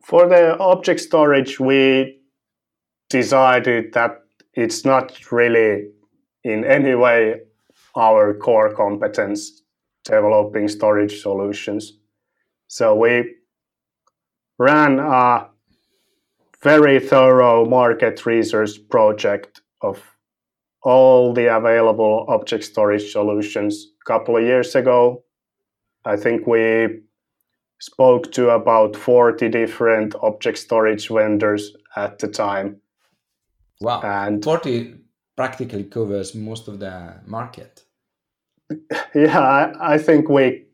For 0.04 0.28
the 0.28 0.58
object 0.58 1.00
storage, 1.00 1.60
we 1.60 2.20
decided 3.08 3.92
that 3.94 4.18
it's 4.54 4.84
not 4.84 5.30
really 5.30 5.88
in 6.44 6.64
any 6.64 6.94
way 6.94 7.40
our 7.96 8.34
core 8.34 8.74
competence 8.74 9.62
developing 10.04 10.68
storage 10.68 11.20
solutions. 11.20 11.92
So 12.68 12.94
we 12.94 13.36
ran 14.58 14.98
a 14.98 15.48
very 16.62 17.00
thorough 17.00 17.64
market 17.64 18.24
research 18.26 18.70
project 18.88 19.61
of 19.82 20.00
all 20.82 21.32
the 21.32 21.54
available 21.54 22.26
object 22.28 22.64
storage 22.64 23.12
solutions 23.12 23.86
a 24.02 24.04
couple 24.04 24.36
of 24.36 24.42
years 24.42 24.74
ago. 24.74 25.22
I 26.04 26.16
think 26.16 26.46
we 26.46 27.00
spoke 27.80 28.32
to 28.32 28.50
about 28.50 28.96
40 28.96 29.48
different 29.48 30.14
object 30.22 30.58
storage 30.58 31.08
vendors 31.08 31.74
at 31.96 32.18
the 32.18 32.28
time. 32.28 32.80
Wow. 33.80 34.00
And 34.02 34.42
40 34.42 34.94
practically 35.36 35.84
covers 35.84 36.34
most 36.34 36.68
of 36.68 36.78
the 36.78 37.14
market. 37.26 37.84
Yeah, 39.14 39.38
I, 39.38 39.94
I 39.94 39.98
think 39.98 40.28
we 40.30 40.64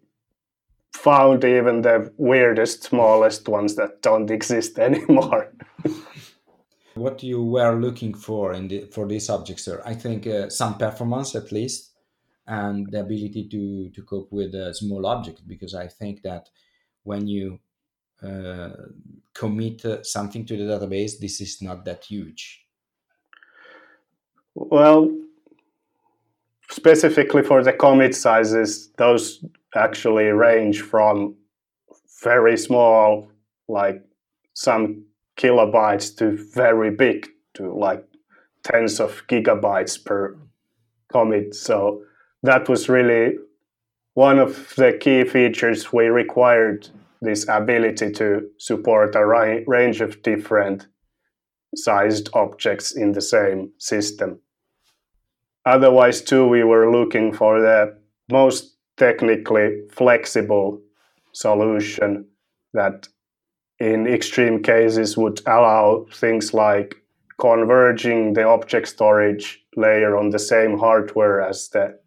found 0.95 1.45
even 1.45 1.83
the 1.83 2.13
weirdest, 2.17 2.85
smallest 2.85 3.49
ones 3.49 3.75
that 3.77 4.03
don't 4.03 4.31
exist 4.39 4.79
anymore. 4.79 5.53
what 6.99 7.23
you 7.23 7.43
were 7.43 7.79
looking 7.79 8.15
for 8.15 8.53
in 8.53 8.69
the, 8.69 8.87
for 8.93 9.07
this 9.07 9.31
object 9.31 9.61
store 9.61 9.83
i 9.87 9.95
think 9.95 10.27
uh, 10.27 10.49
some 10.49 10.77
performance 10.77 11.35
at 11.35 11.53
least 11.53 11.93
and 12.47 12.91
the 12.91 13.01
ability 13.01 13.49
to 13.49 13.91
to 13.91 14.03
cope 14.03 14.33
with 14.33 14.55
a 14.55 14.75
small 14.75 15.07
object 15.07 15.47
because 15.47 15.75
i 15.75 15.87
think 15.87 16.23
that 16.23 16.49
when 17.05 17.27
you 17.27 17.59
uh, 18.23 18.71
commit 19.33 19.85
uh, 19.85 20.03
something 20.03 20.45
to 20.45 20.57
the 20.57 20.65
database 20.65 21.19
this 21.21 21.41
is 21.41 21.63
not 21.63 21.85
that 21.85 22.05
huge. 22.05 22.67
Well 24.57 25.09
specifically 26.69 27.43
for 27.43 27.63
the 27.63 27.73
commit 27.73 28.15
sizes 28.15 28.91
those 28.99 29.45
actually 29.75 30.25
range 30.25 30.83
from 30.83 31.37
very 32.23 32.57
small 32.57 33.31
like 33.69 34.03
some 34.55 35.05
kilobytes 35.39 36.17
to 36.19 36.37
very 36.55 36.91
big 36.91 37.29
to 37.55 37.73
like 37.73 38.05
tens 38.65 39.01
of 39.01 39.23
gigabytes 39.29 40.05
per 40.05 40.37
commit. 41.11 41.55
So 41.55 42.03
that 42.43 42.69
was 42.69 42.89
really 42.89 43.37
one 44.15 44.39
of 44.39 44.75
the 44.77 44.93
key 45.01 45.25
features 45.25 45.93
we 45.93 46.07
required 46.07 46.89
this 47.21 47.47
ability 47.49 48.11
to 48.13 48.49
support 48.59 49.15
a 49.15 49.25
range 49.67 50.01
of 50.01 50.23
different 50.23 50.87
sized 51.75 52.29
objects 52.35 52.97
in 52.97 53.13
the 53.13 53.21
same 53.21 53.73
system. 53.79 54.41
Otherwise, 55.65 56.23
too, 56.23 56.49
we 56.49 56.65
were 56.65 56.91
looking 56.91 57.33
for 57.33 57.61
the 57.61 57.99
most 58.31 58.77
technically 58.97 59.83
flexible 59.91 60.81
solution 61.33 62.25
that 62.73 63.09
in 63.81 64.07
extreme 64.07 64.63
cases 64.63 65.17
would 65.17 65.41
allow 65.47 66.07
things 66.13 66.53
like 66.53 66.97
converging 67.39 68.33
the 68.33 68.45
object 68.45 68.89
storage 68.89 69.65
layer 69.77 70.17
on 70.17 70.31
the 70.31 70.39
same 70.39 70.79
hardware 70.79 71.41
as 71.41 71.69
the 71.69 71.99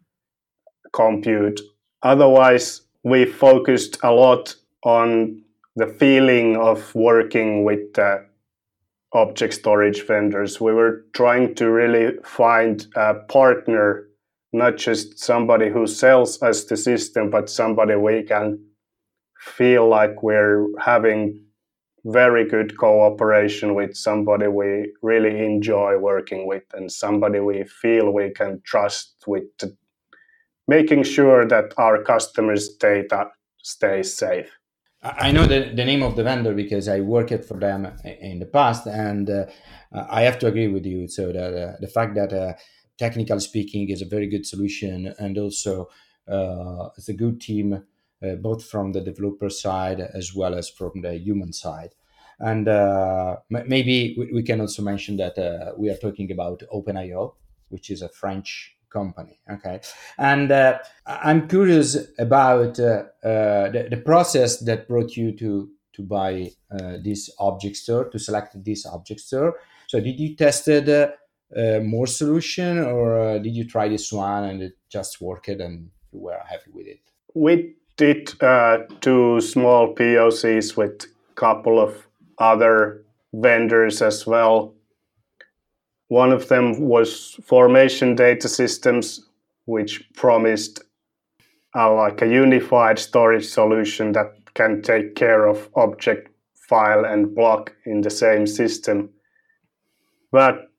compute. 0.92 1.60
Otherwise, 2.02 2.82
we 3.02 3.24
focused 3.24 3.98
a 4.02 4.12
lot 4.12 4.54
on 4.84 5.42
the 5.76 5.86
feeling 5.86 6.56
of 6.56 6.94
working 6.94 7.64
with 7.64 7.94
the 7.94 8.26
object 9.14 9.54
storage 9.54 10.06
vendors. 10.06 10.60
We 10.60 10.72
were 10.72 11.04
trying 11.14 11.54
to 11.56 11.70
really 11.70 12.18
find 12.24 12.86
a 12.94 13.14
partner, 13.14 14.08
not 14.52 14.76
just 14.76 15.18
somebody 15.18 15.70
who 15.70 15.86
sells 15.86 16.42
us 16.42 16.64
the 16.64 16.76
system, 16.76 17.30
but 17.30 17.48
somebody 17.48 17.94
we 17.96 18.22
can 18.22 18.62
feel 19.38 19.88
like 19.88 20.22
we're 20.22 20.66
having 20.78 21.44
very 22.04 22.48
good 22.48 22.76
cooperation 22.76 23.74
with 23.74 23.96
somebody 23.96 24.48
we 24.48 24.92
really 25.02 25.44
enjoy 25.44 25.96
working 25.98 26.46
with 26.46 26.64
and 26.74 26.90
somebody 26.90 27.38
we 27.38 27.64
feel 27.64 28.12
we 28.12 28.30
can 28.30 28.60
trust 28.64 29.14
with 29.26 29.44
making 30.66 31.02
sure 31.04 31.46
that 31.46 31.72
our 31.76 32.02
customers' 32.02 32.68
data 32.76 33.26
stays 33.62 34.16
safe. 34.16 34.50
I 35.02 35.32
know 35.32 35.46
the, 35.46 35.72
the 35.74 35.84
name 35.84 36.02
of 36.02 36.14
the 36.14 36.22
vendor 36.22 36.54
because 36.54 36.86
I 36.88 37.00
worked 37.00 37.44
for 37.44 37.58
them 37.58 37.92
in 38.04 38.38
the 38.38 38.46
past, 38.46 38.86
and 38.86 39.28
uh, 39.28 39.46
I 39.92 40.22
have 40.22 40.38
to 40.40 40.46
agree 40.46 40.68
with 40.68 40.86
you. 40.86 41.08
So 41.08 41.32
that 41.32 41.54
uh, 41.54 41.72
the 41.80 41.88
fact 41.88 42.14
that, 42.14 42.32
uh, 42.32 42.52
technically 42.98 43.40
speaking, 43.40 43.90
is 43.90 44.00
a 44.00 44.06
very 44.06 44.28
good 44.28 44.46
solution, 44.46 45.12
and 45.18 45.38
also 45.38 45.88
uh, 46.28 46.90
it's 46.96 47.08
a 47.08 47.14
good 47.14 47.40
team 47.40 47.82
uh, 48.22 48.36
both 48.36 48.64
from 48.64 48.92
the 48.92 49.00
developer 49.00 49.50
side 49.50 50.00
as 50.00 50.34
well 50.34 50.54
as 50.54 50.70
from 50.70 50.92
the 51.02 51.14
human 51.18 51.52
side. 51.52 51.94
And 52.38 52.68
uh, 52.68 53.36
m- 53.52 53.64
maybe 53.66 54.14
we, 54.18 54.32
we, 54.32 54.42
can 54.42 54.60
also 54.60 54.82
mention 54.82 55.16
that 55.16 55.38
uh, 55.38 55.72
we 55.76 55.90
are 55.90 55.96
talking 55.96 56.30
about 56.30 56.62
OpenIO, 56.72 57.34
which 57.68 57.90
is 57.90 58.02
a 58.02 58.08
French 58.08 58.76
company. 58.90 59.40
Okay, 59.50 59.80
and 60.18 60.52
uh, 60.52 60.78
I'm 61.06 61.48
curious 61.48 61.96
about 62.18 62.78
uh, 62.78 63.04
uh, 63.24 63.70
the, 63.70 63.88
the, 63.90 63.96
process 63.96 64.58
that 64.60 64.86
brought 64.86 65.16
you 65.16 65.32
to 65.38 65.70
to 65.94 66.02
buy 66.02 66.50
this 67.04 67.30
object 67.38 67.76
store 67.76 68.08
to 68.08 68.18
select 68.18 68.62
this 68.64 68.86
object 68.86 69.20
store. 69.20 69.56
So, 69.86 70.00
did 70.00 70.18
you 70.18 70.36
tested 70.36 71.12
more 71.82 72.06
solution, 72.06 72.78
or 72.78 73.38
did 73.38 73.54
you 73.54 73.68
try 73.68 73.88
this 73.88 74.12
one 74.12 74.44
and 74.44 74.62
it 74.62 74.78
just 74.88 75.20
worked 75.20 75.48
and 75.48 75.90
you 76.12 76.20
were 76.20 76.40
happy 76.48 76.70
with 76.72 76.86
it? 76.86 77.00
We 77.34 77.76
did 77.96 78.26
two 79.00 79.40
small 79.40 79.94
POCs 79.94 80.76
with 80.76 81.04
a 81.04 81.34
couple 81.34 81.80
of 81.80 82.06
other 82.38 83.04
vendors 83.32 84.02
as 84.02 84.26
well 84.26 84.74
one 86.12 86.30
of 86.30 86.48
them 86.48 86.78
was 86.78 87.40
Formation 87.42 88.14
Data 88.14 88.46
Systems, 88.46 89.30
which 89.64 90.04
promised 90.12 90.84
uh, 91.74 91.90
like 91.94 92.20
a 92.20 92.28
unified 92.28 92.98
storage 92.98 93.46
solution 93.46 94.12
that 94.12 94.34
can 94.52 94.82
take 94.82 95.14
care 95.14 95.46
of 95.46 95.70
object, 95.74 96.28
file, 96.68 97.06
and 97.06 97.34
block 97.34 97.72
in 97.86 98.02
the 98.02 98.10
same 98.10 98.46
system. 98.46 99.08
But 100.30 100.70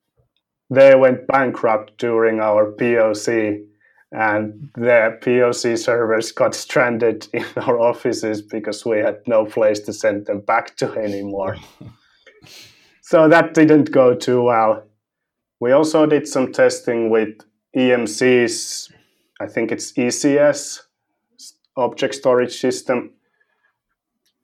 they 0.69 0.93
went 0.93 1.25
bankrupt 1.25 1.97
during 1.97 2.39
our 2.39 2.71
POC, 2.71 3.65
and 4.13 4.69
the 4.75 5.17
POC 5.21 5.77
servers 5.77 6.31
got 6.31 6.53
stranded 6.53 7.27
in 7.33 7.45
our 7.57 7.79
offices 7.79 8.41
because 8.41 8.85
we 8.85 8.99
had 8.99 9.19
no 9.27 9.45
place 9.45 9.79
to 9.81 9.93
send 9.93 10.27
them 10.27 10.39
back 10.41 10.77
to 10.77 10.91
anymore. 10.93 11.57
so 13.01 13.27
that 13.27 13.53
didn't 13.55 13.91
go 13.91 14.13
too 14.13 14.43
well. 14.43 14.83
We 15.59 15.71
also 15.71 16.05
did 16.05 16.27
some 16.27 16.51
testing 16.51 17.09
with 17.09 17.37
EMC's, 17.75 18.91
I 19.39 19.47
think 19.47 19.71
it's 19.71 19.91
ECS, 19.93 20.81
object 21.75 22.13
storage 22.13 22.55
system. 22.59 23.13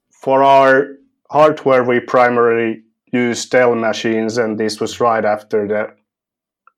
For 0.10 0.44
our 0.44 0.96
hardware, 1.30 1.84
we 1.84 2.00
primarily 2.00 2.84
use 3.12 3.46
Dell 3.46 3.76
machines, 3.76 4.38
and 4.38 4.60
this 4.60 4.80
was 4.80 5.00
right 5.00 5.24
after 5.24 5.68
the 5.68 5.94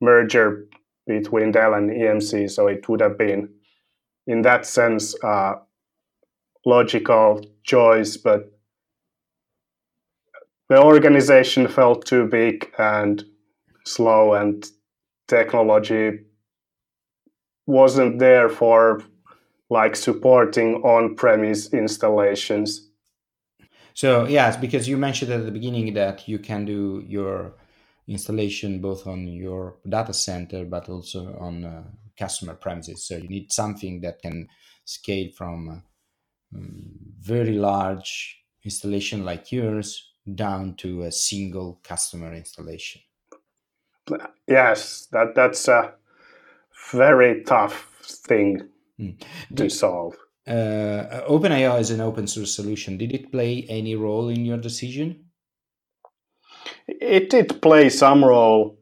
merger 0.02 0.66
between 1.08 1.52
Dell 1.52 1.74
and 1.74 1.90
EMC, 1.90 2.50
so 2.50 2.68
it 2.68 2.88
would 2.88 3.02
have 3.02 3.18
been, 3.18 3.50
in 4.28 4.42
that 4.44 4.66
sense, 4.66 5.16
a 5.24 5.56
logical 6.66 7.46
choice, 7.64 8.18
but 8.18 8.52
the 10.70 10.82
organization 10.82 11.68
felt 11.68 12.06
too 12.06 12.28
big 12.28 12.72
and 12.78 13.26
slow 13.86 14.34
and 14.34 14.70
technology 15.28 16.20
wasn't 17.68 18.20
there 18.20 18.48
for 18.48 19.04
like 19.70 19.96
supporting 19.96 20.76
on-premise 20.84 21.74
installations. 21.74 22.90
So 23.94 24.26
yes, 24.28 24.56
because 24.56 24.88
you 24.88 24.98
mentioned 24.98 25.32
at 25.32 25.46
the 25.46 25.52
beginning 25.52 25.94
that 25.94 26.28
you 26.28 26.40
can 26.40 26.66
do 26.66 27.04
your 27.08 27.54
installation 28.12 28.82
both 28.82 29.08
on 29.08 29.28
your 29.28 29.78
data 29.88 30.14
center 30.14 30.66
but 30.66 30.90
also 30.90 31.36
on 31.40 31.64
uh, 31.64 31.84
customer 32.18 32.56
premises. 32.56 33.06
So 33.08 33.16
you 33.18 33.30
need 33.30 33.52
something 33.52 34.02
that 34.02 34.22
can 34.22 34.48
scale 34.86 35.30
from 35.36 35.84
um, 36.54 36.92
very 37.20 37.54
large 37.54 38.44
installation 38.64 39.26
like 39.26 39.52
yours 39.52 40.14
down 40.36 40.76
to 40.76 41.04
a 41.04 41.12
single 41.12 41.80
customer 41.84 42.34
installation 42.34 43.02
yes, 44.48 45.08
that 45.12 45.36
that's 45.36 45.68
a 45.68 45.94
very 46.92 47.44
tough 47.44 47.88
thing 48.28 48.70
mm. 49.00 49.16
to 49.56 49.70
solve. 49.70 50.16
Uh, 50.48 51.22
OpenIO 51.30 51.80
is 51.80 51.92
an 51.92 52.02
open 52.02 52.28
source 52.28 52.54
solution. 52.56 52.98
Did 52.98 53.14
it 53.14 53.32
play 53.32 53.66
any 53.70 53.96
role 53.96 54.30
in 54.30 54.44
your 54.46 54.58
decision? 54.58 55.26
It 57.00 57.30
did 57.30 57.62
play 57.62 57.90
some 57.90 58.24
role. 58.24 58.78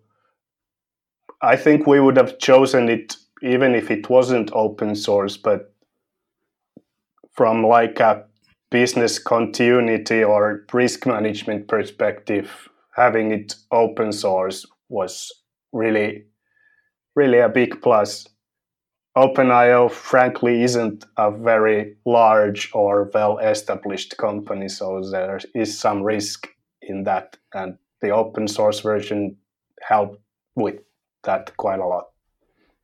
I 1.41 1.55
think 1.55 1.85
we 1.85 1.99
would 1.99 2.17
have 2.17 2.39
chosen 2.39 2.89
it 2.89 3.15
even 3.41 3.75
if 3.75 3.89
it 3.91 4.09
wasn't 4.09 4.51
open 4.53 4.95
source, 4.95 5.37
but 5.37 5.73
from 7.31 7.65
like 7.65 7.99
a 7.99 8.25
business 8.71 9.17
continuity 9.19 10.23
or 10.23 10.65
risk 10.73 11.05
management 11.05 11.67
perspective, 11.67 12.67
having 12.95 13.31
it 13.31 13.55
open 13.71 14.11
source 14.11 14.65
was 14.89 15.31
really, 15.71 16.25
really 17.15 17.39
a 17.39 17.49
big 17.49 17.81
plus. 17.81 18.27
OpenIO, 19.17 19.89
frankly, 19.89 20.63
isn't 20.63 21.05
a 21.17 21.31
very 21.31 21.95
large 22.05 22.69
or 22.73 23.09
well 23.13 23.37
established 23.39 24.17
company, 24.17 24.67
so 24.67 25.01
there 25.09 25.39
is 25.55 25.77
some 25.77 26.03
risk 26.03 26.47
in 26.81 27.03
that. 27.03 27.37
And 27.53 27.77
the 28.01 28.09
open 28.09 28.47
source 28.47 28.79
version 28.79 29.37
helped 29.81 30.19
with 30.55 30.79
that 31.23 31.55
quite 31.57 31.79
a 31.79 31.85
lot. 31.85 32.05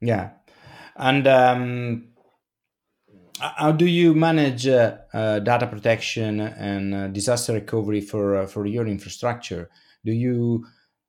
Yeah. 0.01 0.31
And 0.95 1.27
um, 1.27 2.07
how 3.39 3.71
do 3.71 3.85
you 3.85 4.13
manage 4.13 4.67
uh, 4.67 4.97
uh, 5.13 5.39
data 5.39 5.67
protection 5.67 6.39
and 6.39 6.93
uh, 6.93 7.07
disaster 7.07 7.53
recovery 7.53 8.01
for, 8.01 8.35
uh, 8.37 8.47
for 8.47 8.65
your 8.65 8.87
infrastructure? 8.87 9.69
Do 10.05 10.11
you 10.11 10.65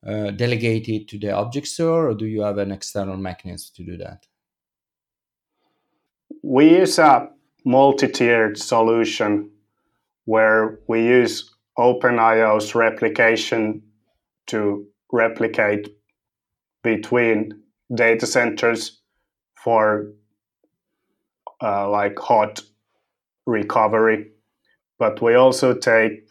uh, 0.06 0.30
delegate 0.30 0.88
it 0.88 1.08
to 1.08 1.18
the 1.18 1.32
object 1.32 1.66
store, 1.66 2.08
or 2.08 2.14
do 2.14 2.26
you 2.26 2.42
have 2.42 2.58
an 2.58 2.72
external 2.72 3.16
mechanism 3.16 3.70
to 3.76 3.84
do 3.84 3.96
that? 3.98 4.26
We 6.42 6.78
use 6.78 6.98
a 6.98 7.28
multi-tiered 7.64 8.58
solution 8.58 9.50
where 10.24 10.78
we 10.88 11.04
use 11.04 11.52
OpenIO's 11.78 12.74
replication 12.74 13.82
to 14.48 14.86
replicate 15.12 15.88
between 16.82 17.62
data 17.94 18.26
centers 18.26 19.00
for 19.54 20.12
uh, 21.62 21.88
like 21.88 22.18
hot 22.18 22.60
recovery. 23.46 24.30
But 24.98 25.20
we 25.22 25.34
also 25.34 25.74
take 25.74 26.28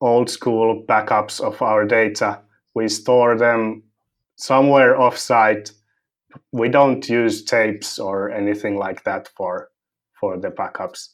old 0.00 0.30
school 0.30 0.84
backups 0.86 1.40
of 1.40 1.60
our 1.62 1.84
data 1.84 2.40
we 2.74 2.88
store 2.88 3.36
them 3.38 3.84
somewhere 4.36 4.96
offsite. 4.96 5.72
We 6.52 6.68
don't 6.68 7.08
use 7.08 7.44
tapes 7.44 7.98
or 7.98 8.30
anything 8.30 8.76
like 8.76 9.04
that 9.04 9.28
for 9.36 9.70
for 10.20 10.36
the 10.36 10.50
backups. 10.50 11.13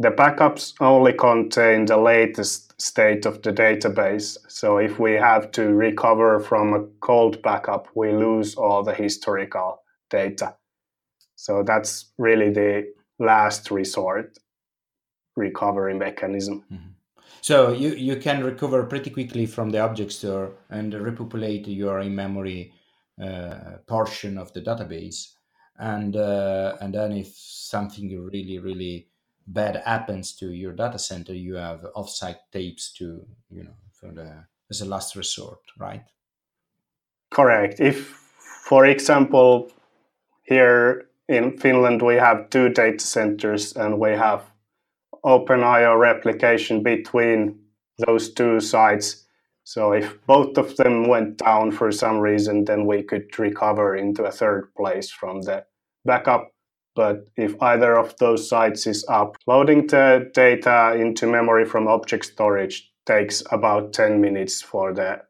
The 0.00 0.10
backups 0.10 0.72
only 0.80 1.12
contain 1.12 1.84
the 1.84 1.98
latest 1.98 2.80
state 2.80 3.26
of 3.26 3.42
the 3.42 3.52
database. 3.52 4.38
So 4.48 4.78
if 4.78 4.98
we 4.98 5.12
have 5.12 5.50
to 5.52 5.74
recover 5.74 6.40
from 6.40 6.72
a 6.72 6.84
cold 7.00 7.42
backup, 7.42 7.86
we 7.94 8.10
lose 8.12 8.54
all 8.54 8.82
the 8.82 8.94
historical 8.94 9.82
data. 10.08 10.56
So 11.36 11.62
that's 11.62 12.12
really 12.16 12.50
the 12.50 12.94
last 13.18 13.70
resort 13.70 14.38
recovery 15.36 15.94
mechanism. 15.94 16.64
Mm-hmm. 16.72 16.92
So 17.42 17.72
you, 17.72 17.90
you 17.90 18.16
can 18.16 18.42
recover 18.42 18.84
pretty 18.84 19.10
quickly 19.10 19.44
from 19.44 19.68
the 19.68 19.80
object 19.80 20.12
store 20.12 20.52
and 20.70 20.94
repopulate 20.94 21.68
your 21.68 22.00
in-memory 22.00 22.72
uh, 23.22 23.76
portion 23.86 24.38
of 24.38 24.50
the 24.54 24.62
database. 24.62 25.34
And 25.78 26.16
uh, 26.16 26.76
and 26.80 26.94
then 26.94 27.12
if 27.12 27.34
something 27.36 28.08
really 28.08 28.58
really 28.58 29.09
bad 29.52 29.82
happens 29.84 30.32
to 30.36 30.52
your 30.52 30.72
data 30.72 30.98
center, 30.98 31.34
you 31.34 31.54
have 31.54 31.86
offsite 31.96 32.38
tapes 32.52 32.92
to 32.94 33.26
you 33.50 33.64
know 33.64 33.76
for 33.92 34.12
the 34.12 34.44
as 34.70 34.80
a 34.80 34.86
last 34.86 35.16
resort, 35.16 35.60
right? 35.78 36.04
Correct. 37.30 37.80
If, 37.80 38.08
for 38.64 38.86
example, 38.86 39.70
here 40.42 41.08
in 41.28 41.56
Finland 41.58 42.02
we 42.02 42.14
have 42.14 42.50
two 42.50 42.68
data 42.68 43.04
centers 43.04 43.72
and 43.76 43.98
we 43.98 44.10
have 44.10 44.50
OpenIO 45.24 45.98
replication 45.98 46.82
between 46.82 47.58
those 48.06 48.30
two 48.30 48.60
sites. 48.60 49.26
So 49.64 49.92
if 49.92 50.18
both 50.26 50.56
of 50.56 50.76
them 50.76 51.08
went 51.08 51.38
down 51.38 51.70
for 51.70 51.92
some 51.92 52.18
reason, 52.18 52.64
then 52.64 52.86
we 52.86 53.02
could 53.02 53.38
recover 53.38 53.94
into 53.94 54.24
a 54.24 54.32
third 54.32 54.74
place 54.74 55.10
from 55.10 55.42
the 55.42 55.64
backup. 56.04 56.48
But 57.00 57.30
if 57.34 57.54
either 57.62 57.96
of 57.96 58.14
those 58.18 58.46
sites 58.46 58.86
is 58.86 59.06
up, 59.08 59.38
loading 59.46 59.86
the 59.86 60.30
data 60.34 60.94
into 61.00 61.26
memory 61.26 61.64
from 61.64 61.88
object 61.88 62.26
storage 62.26 62.92
takes 63.06 63.42
about 63.50 63.94
10 63.94 64.20
minutes 64.20 64.60
for 64.60 64.92
the 64.92 65.22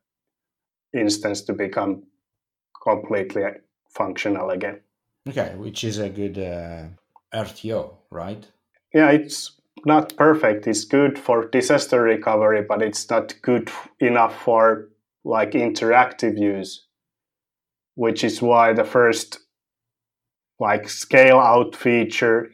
instance 0.92 1.42
to 1.42 1.52
become 1.52 2.02
completely 2.82 3.44
functional 3.88 4.50
again. 4.50 4.80
Okay, 5.28 5.54
which 5.56 5.84
is 5.84 5.98
a 5.98 6.08
good 6.08 6.38
uh, 6.38 6.88
RTO, 7.32 7.94
right? 8.10 8.44
Yeah, 8.92 9.10
it's 9.10 9.52
not 9.86 10.16
perfect. 10.16 10.66
It's 10.66 10.84
good 10.84 11.16
for 11.16 11.46
disaster 11.46 12.02
recovery, 12.02 12.62
but 12.68 12.82
it's 12.82 13.08
not 13.08 13.40
good 13.42 13.70
enough 14.00 14.36
for 14.42 14.88
like 15.22 15.52
interactive 15.52 16.36
use. 16.36 16.88
which 17.94 18.24
is 18.24 18.42
why 18.42 18.72
the 18.72 18.84
first 18.84 19.38
like 20.60 20.88
scale 20.88 21.38
out 21.38 21.74
feature 21.74 22.50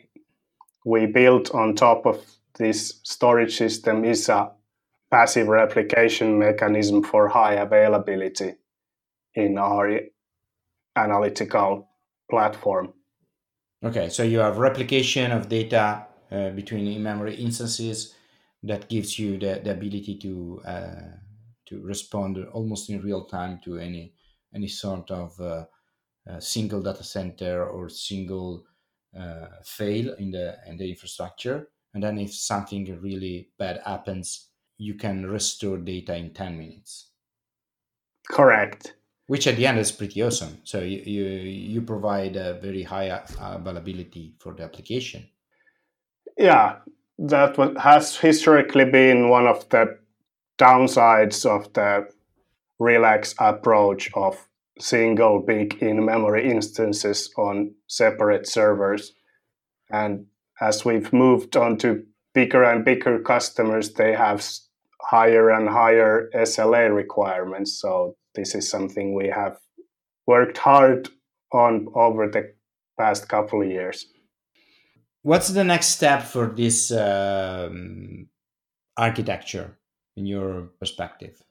we 0.86 1.04
built 1.04 1.52
on 1.52 1.74
top 1.74 2.06
of 2.06 2.24
this 2.58 3.00
storage 3.02 3.56
system 3.56 4.04
is 4.04 4.28
a 4.28 4.52
passive 5.10 5.48
replication 5.48 6.38
mechanism 6.38 7.02
for 7.02 7.28
high 7.28 7.54
availability 7.54 8.52
in 9.34 9.58
our 9.58 10.00
analytical 10.94 11.88
platform. 12.30 12.92
Okay, 13.84 14.08
so 14.08 14.22
you 14.22 14.38
have 14.38 14.58
replication 14.58 15.32
of 15.32 15.48
data 15.48 16.06
uh, 16.30 16.50
between 16.50 16.86
in-memory 16.86 17.34
instances 17.34 18.14
that 18.62 18.88
gives 18.88 19.18
you 19.18 19.38
the, 19.38 19.60
the 19.62 19.72
ability 19.72 20.18
to 20.18 20.60
uh, 20.66 21.10
to 21.66 21.82
respond 21.82 22.38
almost 22.52 22.88
in 22.90 23.02
real 23.02 23.24
time 23.24 23.60
to 23.64 23.78
any 23.78 24.14
any 24.54 24.68
sort 24.68 25.10
of 25.10 25.38
uh, 25.40 25.64
single 26.38 26.82
data 26.82 27.04
center 27.04 27.66
or 27.66 27.88
single 27.88 28.64
uh, 29.18 29.46
fail 29.64 30.14
in 30.14 30.30
the 30.30 30.56
in 30.66 30.76
the 30.76 30.88
infrastructure. 30.88 31.68
And 31.94 32.02
then 32.02 32.18
if 32.18 32.34
something 32.34 32.84
really 33.00 33.48
bad 33.58 33.80
happens, 33.86 34.50
you 34.76 34.94
can 34.94 35.24
restore 35.26 35.78
data 35.78 36.14
in 36.14 36.34
10 36.34 36.58
minutes. 36.58 37.10
Correct. 38.28 38.94
Which 39.28 39.46
at 39.46 39.56
the 39.56 39.66
end 39.66 39.78
is 39.78 39.90
pretty 39.90 40.22
awesome. 40.22 40.58
So 40.64 40.80
you, 40.80 40.98
you, 40.98 41.24
you 41.24 41.82
provide 41.82 42.36
a 42.36 42.60
very 42.60 42.82
high 42.82 43.08
uh, 43.08 43.24
availability 43.40 44.34
for 44.38 44.52
the 44.52 44.64
application. 44.64 45.26
Yeah, 46.36 46.76
that 47.18 47.56
has 47.78 48.16
historically 48.16 48.84
been 48.84 49.30
one 49.30 49.46
of 49.46 49.66
the 49.70 49.98
downsides 50.58 51.46
of 51.46 51.72
the 51.72 52.08
Relex 52.80 53.34
approach 53.38 54.10
of 54.14 54.46
single 54.78 55.40
big 55.40 55.82
in-memory 55.82 56.50
instances 56.50 57.30
on 57.36 57.74
separate 57.86 58.46
servers. 58.46 59.12
And 59.90 60.26
as 60.60 60.84
we've 60.84 61.12
moved 61.12 61.56
on 61.56 61.78
to 61.78 62.04
bigger 62.34 62.62
and 62.62 62.84
bigger 62.84 63.18
customers, 63.20 63.94
they 63.94 64.12
have 64.12 64.46
higher 65.00 65.50
and 65.50 65.68
higher 65.68 66.30
SLA 66.34 66.94
requirements. 66.94 67.80
So 67.80 68.16
this 68.34 68.54
is 68.54 68.68
something 68.68 69.14
we 69.14 69.28
have 69.28 69.56
worked 70.26 70.58
hard 70.58 71.08
on 71.52 71.86
over 71.94 72.28
the 72.28 72.52
past 72.98 73.28
couple 73.28 73.62
of 73.62 73.68
years. 73.68 74.06
What's 75.22 75.48
the 75.48 75.64
next 75.64 75.88
step 75.88 76.22
for 76.22 76.46
this 76.46 76.92
um, 76.92 78.28
architecture 78.96 79.78
in 80.16 80.26
your 80.26 80.70
perspective? 80.78 81.42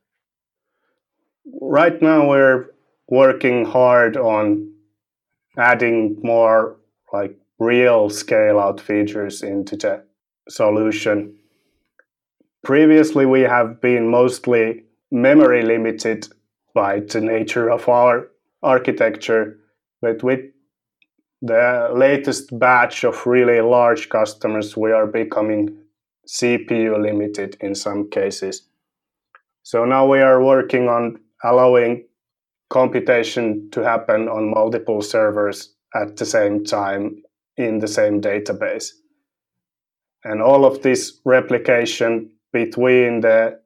Right 1.61 2.01
now, 2.01 2.27
we're 2.27 2.74
working 3.07 3.65
hard 3.65 4.17
on 4.17 4.71
adding 5.57 6.17
more 6.23 6.77
like 7.13 7.37
real 7.59 8.09
scale 8.09 8.59
out 8.59 8.81
features 8.81 9.41
into 9.41 9.75
the 9.75 10.03
solution. 10.49 11.35
Previously, 12.63 13.25
we 13.25 13.41
have 13.41 13.79
been 13.79 14.09
mostly 14.09 14.83
memory 15.11 15.61
limited 15.61 16.27
by 16.73 16.99
the 16.99 17.21
nature 17.21 17.69
of 17.69 17.87
our 17.87 18.27
architecture, 18.63 19.59
but 20.01 20.23
with 20.23 20.41
the 21.41 21.89
latest 21.93 22.57
batch 22.59 23.03
of 23.03 23.25
really 23.25 23.61
large 23.61 24.09
customers, 24.09 24.75
we 24.75 24.91
are 24.91 25.05
becoming 25.05 25.77
CPU 26.27 27.01
limited 27.01 27.55
in 27.61 27.75
some 27.75 28.09
cases. 28.09 28.67
So 29.63 29.85
now 29.85 30.07
we 30.07 30.19
are 30.19 30.43
working 30.43 30.89
on 30.89 31.19
allowing 31.43 32.05
computation 32.69 33.69
to 33.71 33.81
happen 33.81 34.27
on 34.27 34.49
multiple 34.49 35.01
servers 35.01 35.75
at 35.93 36.17
the 36.17 36.25
same 36.25 36.63
time 36.63 37.21
in 37.57 37.79
the 37.79 37.87
same 37.87 38.21
database. 38.21 38.91
And 40.23 40.41
all 40.41 40.65
of 40.65 40.81
this 40.81 41.21
replication 41.23 42.31
between 42.51 43.21
the 43.21 43.59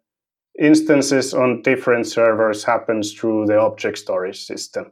instances 0.59 1.33
on 1.33 1.61
different 1.61 2.05
servers 2.05 2.63
happens 2.63 3.13
through 3.13 3.45
the 3.45 3.57
object 3.57 3.97
storage 3.97 4.43
system. 4.43 4.91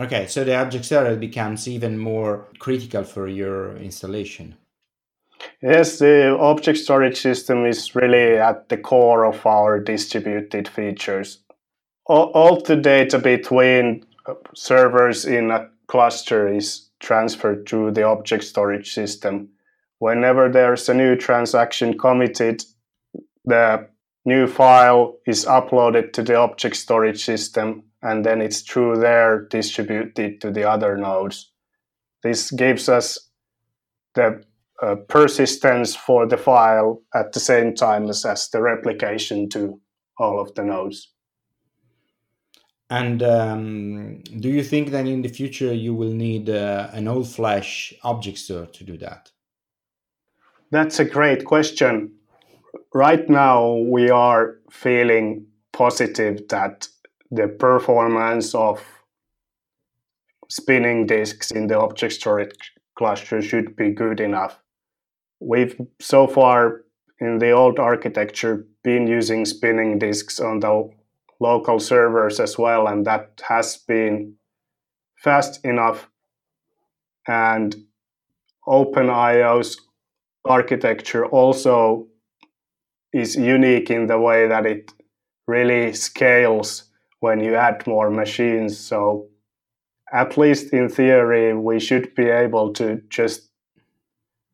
Okay, 0.00 0.26
so 0.26 0.44
the 0.44 0.56
object 0.56 0.84
storage 0.84 1.20
becomes 1.20 1.68
even 1.68 1.96
more 1.96 2.48
critical 2.58 3.04
for 3.04 3.28
your 3.28 3.76
installation. 3.76 4.56
Yes, 5.62 5.98
the 5.98 6.36
object 6.38 6.78
storage 6.78 7.18
system 7.18 7.64
is 7.64 7.94
really 7.94 8.36
at 8.36 8.68
the 8.68 8.76
core 8.76 9.24
of 9.24 9.46
our 9.46 9.78
distributed 9.80 10.68
features 10.68 11.38
all, 12.08 12.62
the 12.62 12.76
data 12.76 13.18
between 13.18 14.04
uh, 14.26 14.34
servers 14.54 15.24
in 15.24 15.50
a 15.50 15.68
cluster 15.86 16.52
is 16.52 16.88
transferred 17.00 17.66
to 17.68 17.90
the 17.90 18.02
object 18.02 18.44
storage 18.44 18.92
system. 18.92 19.48
Whenever 19.98 20.50
there's 20.50 20.88
a 20.88 20.94
new 20.94 21.16
transaction 21.16 21.98
committed, 21.98 22.62
the 23.44 23.88
new 24.24 24.46
file 24.46 25.16
is 25.26 25.44
uploaded 25.44 26.12
to 26.12 26.22
the 26.22 26.36
object 26.36 26.76
storage 26.76 27.24
system 27.24 27.82
and 28.02 28.24
then 28.24 28.40
it's 28.40 28.60
through 28.60 28.98
there 28.98 29.46
distributed 29.48 30.40
to 30.40 30.50
the 30.50 30.68
other 30.68 30.96
nodes. 30.96 31.50
This 32.22 32.50
gives 32.50 32.88
us 32.88 33.18
the 34.14 34.42
uh, 34.82 34.96
persistence 35.08 35.96
for 35.96 36.26
the 36.26 36.36
file 36.36 37.02
at 37.14 37.32
the 37.32 37.40
same 37.40 37.74
time 37.74 38.08
as, 38.08 38.24
as 38.24 38.48
the 38.50 38.60
replication 38.60 39.48
to 39.50 39.80
all 40.18 40.40
of 40.40 40.54
the 40.54 40.62
nodes. 40.62 41.12
And 42.88 43.22
um, 43.22 44.20
do 44.38 44.48
you 44.48 44.62
think 44.62 44.90
that 44.90 45.06
in 45.06 45.22
the 45.22 45.28
future 45.28 45.74
you 45.74 45.94
will 45.94 46.12
need 46.12 46.48
uh, 46.48 46.88
an 46.92 47.08
all 47.08 47.24
flash 47.24 47.92
object 48.04 48.38
store 48.38 48.66
to 48.66 48.84
do 48.84 48.96
that? 48.98 49.32
That's 50.70 51.00
a 51.00 51.04
great 51.04 51.44
question. 51.44 52.12
Right 52.94 53.28
now, 53.28 53.74
we 53.74 54.10
are 54.10 54.58
feeling 54.70 55.46
positive 55.72 56.48
that 56.48 56.88
the 57.30 57.48
performance 57.48 58.54
of 58.54 58.82
spinning 60.48 61.06
disks 61.06 61.50
in 61.50 61.66
the 61.66 61.78
object 61.78 62.14
storage 62.14 62.72
cluster 62.96 63.42
should 63.42 63.74
be 63.76 63.90
good 63.90 64.20
enough. 64.20 64.58
We've 65.40 65.78
so 66.00 66.26
far 66.26 66.82
in 67.20 67.38
the 67.38 67.50
old 67.50 67.78
architecture 67.78 68.66
been 68.82 69.06
using 69.06 69.44
spinning 69.44 69.98
disks 69.98 70.38
on 70.40 70.60
the 70.60 70.88
local 71.40 71.78
servers 71.78 72.40
as 72.40 72.58
well, 72.58 72.86
and 72.86 73.06
that 73.06 73.42
has 73.48 73.76
been 73.76 74.34
fast 75.16 75.64
enough. 75.64 76.08
And 77.28 77.74
OpenIO's 78.66 79.76
architecture 80.44 81.26
also 81.26 82.06
is 83.12 83.36
unique 83.36 83.90
in 83.90 84.06
the 84.06 84.18
way 84.18 84.48
that 84.48 84.66
it 84.66 84.92
really 85.46 85.92
scales 85.92 86.84
when 87.20 87.40
you 87.40 87.54
add 87.54 87.86
more 87.86 88.10
machines. 88.10 88.78
So, 88.78 89.28
at 90.12 90.36
least 90.36 90.72
in 90.72 90.88
theory, 90.88 91.54
we 91.54 91.80
should 91.80 92.14
be 92.14 92.28
able 92.28 92.72
to 92.74 93.02
just 93.08 93.50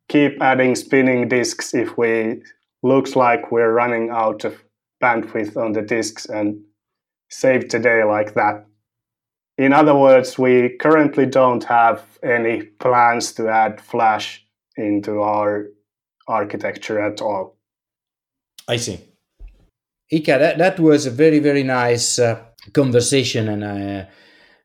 keep 0.09 0.41
adding 0.41 0.75
spinning 0.75 1.27
disks 1.27 1.73
if 1.73 1.97
we 1.97 2.41
looks 2.81 3.15
like 3.15 3.51
we're 3.51 3.71
running 3.71 4.09
out 4.09 4.43
of 4.43 4.63
bandwidth 5.01 5.57
on 5.57 5.73
the 5.73 5.81
disks 5.81 6.25
and 6.25 6.61
save 7.33 7.67
today 7.67 8.03
like 8.03 8.35
that. 8.35 8.65
In 9.57 9.73
other 9.73 9.95
words, 9.95 10.37
we 10.37 10.77
currently 10.79 11.25
don't 11.25 11.63
have 11.63 12.01
any 12.23 12.63
plans 12.63 13.33
to 13.33 13.49
add 13.49 13.81
Flash 13.81 14.45
into 14.77 15.21
our 15.21 15.67
architecture 16.27 16.99
at 16.99 17.21
all. 17.21 17.57
I 18.67 18.77
see. 18.77 18.99
Iikka, 20.11 20.39
that, 20.39 20.57
that 20.57 20.79
was 20.79 21.05
a 21.05 21.11
very, 21.11 21.39
very 21.39 21.63
nice 21.63 22.19
uh, 22.19 22.39
conversation, 22.73 23.49
and 23.49 23.65
I, 23.65 23.95
uh, 23.99 24.05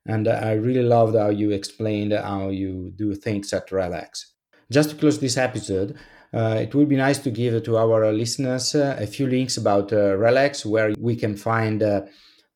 and 0.07 0.29
I 0.29 0.53
really 0.53 0.83
loved 0.83 1.17
how 1.17 1.31
you 1.31 1.51
explained 1.51 2.13
how 2.13 2.49
you 2.49 2.93
do 2.97 3.15
things 3.15 3.53
at 3.53 3.71
RELEX. 3.71 4.33
Just 4.71 4.91
to 4.91 4.97
close 4.97 5.19
this 5.19 5.37
episode, 5.37 5.97
uh, 6.33 6.59
it 6.61 6.75
would 6.75 6.89
be 6.89 6.97
nice 6.97 7.19
to 7.19 7.31
give 7.31 7.63
to 7.63 7.77
our 7.77 8.13
listeners 8.13 8.75
uh, 8.75 8.97
a 8.99 9.07
few 9.07 9.27
links 9.27 9.57
about 9.57 9.93
uh, 9.93 10.17
RELEX, 10.17 10.67
where 10.67 10.93
we 10.99 11.17
can 11.17 11.37
find 11.37 11.83
uh, 11.83 12.03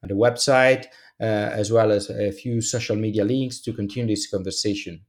the 0.08 0.14
website, 0.14 0.86
uh, 1.20 1.50
as 1.52 1.70
well 1.70 1.92
as 1.92 2.10
a 2.10 2.32
few 2.32 2.60
social 2.60 2.96
media 2.96 3.24
links 3.24 3.60
to 3.60 3.72
continue 3.72 4.14
this 4.14 4.28
conversation. 4.28 5.00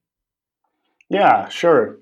Yeah, 1.10 1.50
sure. 1.50 1.98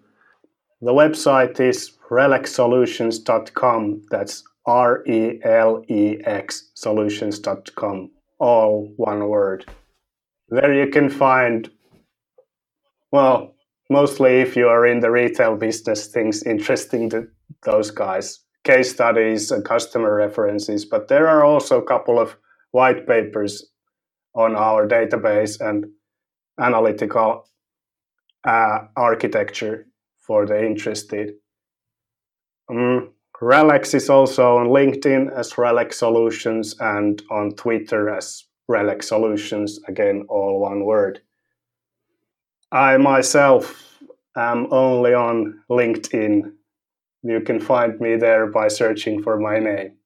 The 0.82 0.94
website 0.94 1.60
is 1.60 1.92
relexsolutions.com. 2.10 4.04
That's 4.10 4.44
R 4.66 5.04
E 5.08 5.40
L 5.44 5.84
E 5.90 6.18
X 6.26 6.72
solutions.com, 6.76 8.12
all 8.40 8.92
one 8.98 9.28
word. 9.28 9.66
There 10.50 10.74
you 10.74 10.92
can 10.92 11.10
find, 11.10 11.70
well, 13.12 13.56
mostly 13.90 14.42
if 14.42 14.56
you 14.56 14.68
are 14.68 14.86
in 14.86 15.00
the 15.00 15.12
retail 15.12 15.56
business, 15.56 16.08
things 16.08 16.44
interesting 16.44 17.10
to 17.12 17.28
those 17.64 17.92
guys, 17.92 18.40
case 18.64 18.92
studies 18.92 19.52
and 19.52 19.64
customer 19.64 20.16
references. 20.16 20.86
But 20.86 21.08
there 21.08 21.28
are 21.28 21.44
also 21.44 21.80
a 21.80 21.86
couple 21.86 22.20
of 22.20 22.36
white 22.72 23.08
papers 23.08 23.66
on 24.34 24.56
our 24.56 24.88
database 24.88 25.60
and 25.60 25.86
analytical 26.60 27.46
uh, 28.46 28.80
architecture 28.96 29.88
for 30.20 30.46
the 30.46 30.66
interested. 30.66 31.34
Um, 32.70 33.12
Relex 33.42 33.96
is 33.96 34.10
also 34.10 34.58
on 34.58 34.68
LinkedIn 34.68 35.36
as 35.36 35.54
Relex 35.54 35.96
Solutions 35.96 36.76
and 36.80 37.22
on 37.32 37.52
Twitter 37.56 38.10
as 38.10 38.46
Relex 38.70 39.06
Solutions, 39.06 39.80
again, 39.88 40.26
all 40.30 40.60
one 40.60 40.86
word. 40.86 41.22
I 42.72 42.98
myself 42.98 43.84
am 44.38 44.68
only 44.72 45.14
on 45.14 45.60
LinkedIn. 45.70 46.54
You 47.24 47.42
can 47.42 47.60
find 47.60 48.00
me 48.00 48.16
there 48.16 48.46
by 48.48 48.68
searching 48.68 49.24
for 49.24 49.40
my 49.40 49.60
name. 49.60 49.98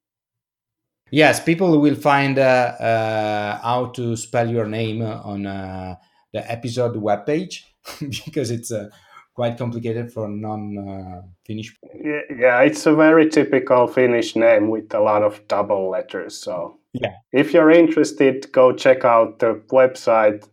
Yes, 1.16 1.40
people 1.40 1.80
will 1.80 1.96
find 1.96 2.38
uh, 2.38 2.42
uh, 2.42 3.60
how 3.62 3.86
to 3.96 4.18
spell 4.18 4.50
your 4.50 4.66
name 4.66 5.02
on 5.02 5.46
uh, 5.46 5.96
the 6.34 6.52
episode 6.52 6.98
webpage 6.98 7.62
because 8.26 8.52
it's 8.52 8.70
uh, 8.70 8.90
quite 9.34 9.58
complicated 9.58 10.12
for 10.12 10.28
non-Finnish. 10.28 11.74
Yeah, 12.04 12.20
yeah, 12.38 12.60
it's 12.64 12.86
a 12.86 12.94
very 12.94 13.30
typical 13.30 13.88
Finnish 13.88 14.36
name 14.36 14.68
with 14.68 14.94
a 14.94 15.00
lot 15.00 15.24
of 15.24 15.40
double 15.48 15.90
letters. 15.90 16.38
So 16.38 16.80
yeah, 16.92 17.14
if 17.32 17.54
you're 17.54 17.72
interested, 17.72 18.52
go 18.52 18.74
check 18.74 19.06
out 19.06 19.40
the 19.40 19.64
website, 19.72 20.46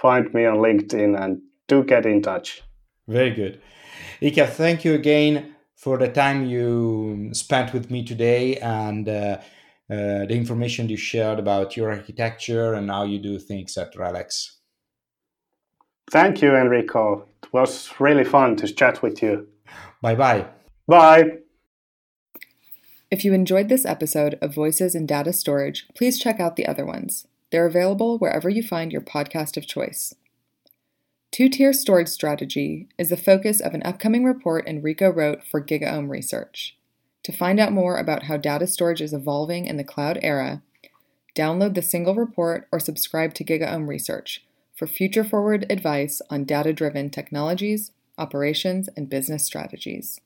find 0.00 0.32
me 0.32 0.46
on 0.46 0.56
LinkedIn, 0.56 1.22
and 1.22 1.42
do 1.66 1.84
get 1.84 2.06
in 2.06 2.22
touch. 2.22 2.62
Very 3.08 3.32
good, 3.32 3.60
Iikka. 4.22 4.48
Thank 4.48 4.86
you 4.86 4.94
again 4.94 5.54
for 5.74 5.98
the 5.98 6.08
time 6.08 6.46
you 6.46 7.28
spent 7.34 7.74
with 7.74 7.90
me 7.90 8.06
today 8.06 8.56
and. 8.56 9.06
Uh, 9.06 9.36
uh, 9.90 10.26
the 10.26 10.34
information 10.34 10.88
you 10.88 10.96
shared 10.96 11.38
about 11.38 11.76
your 11.76 11.90
architecture 11.90 12.74
and 12.74 12.90
how 12.90 13.04
you 13.04 13.18
do 13.18 13.38
things 13.38 13.76
at 13.76 13.94
Relex. 13.94 14.52
Thank 16.10 16.42
you, 16.42 16.54
Enrico. 16.54 17.26
It 17.42 17.52
was 17.52 17.90
really 17.98 18.24
fun 18.24 18.56
to 18.56 18.72
chat 18.72 19.02
with 19.02 19.22
you. 19.22 19.46
Bye 20.00 20.14
bye. 20.14 20.46
Bye. 20.86 21.38
If 23.10 23.24
you 23.24 23.32
enjoyed 23.32 23.68
this 23.68 23.86
episode 23.86 24.38
of 24.42 24.54
Voices 24.54 24.94
in 24.94 25.06
Data 25.06 25.32
Storage, 25.32 25.86
please 25.94 26.18
check 26.18 26.40
out 26.40 26.56
the 26.56 26.66
other 26.66 26.84
ones. 26.84 27.26
They're 27.50 27.66
available 27.66 28.18
wherever 28.18 28.48
you 28.48 28.62
find 28.62 28.92
your 28.92 29.00
podcast 29.00 29.56
of 29.56 29.66
choice. 29.66 30.14
Two 31.30 31.48
tier 31.48 31.72
storage 31.72 32.08
strategy 32.08 32.88
is 32.98 33.10
the 33.10 33.16
focus 33.16 33.60
of 33.60 33.74
an 33.74 33.82
upcoming 33.82 34.24
report 34.24 34.66
Enrico 34.66 35.10
wrote 35.10 35.44
for 35.44 35.62
GigaOM 35.62 36.08
Research. 36.08 36.77
To 37.24 37.32
find 37.32 37.60
out 37.60 37.72
more 37.72 37.96
about 37.96 38.24
how 38.24 38.36
data 38.36 38.66
storage 38.66 39.00
is 39.00 39.12
evolving 39.12 39.66
in 39.66 39.76
the 39.76 39.84
cloud 39.84 40.18
era, 40.22 40.62
download 41.34 41.74
the 41.74 41.82
single 41.82 42.14
report 42.14 42.68
or 42.72 42.80
subscribe 42.80 43.34
to 43.34 43.44
GigaOM 43.44 43.86
Research 43.86 44.44
for 44.74 44.86
future 44.86 45.24
forward 45.24 45.66
advice 45.68 46.22
on 46.30 46.44
data 46.44 46.72
driven 46.72 47.10
technologies, 47.10 47.90
operations, 48.16 48.88
and 48.96 49.10
business 49.10 49.44
strategies. 49.44 50.20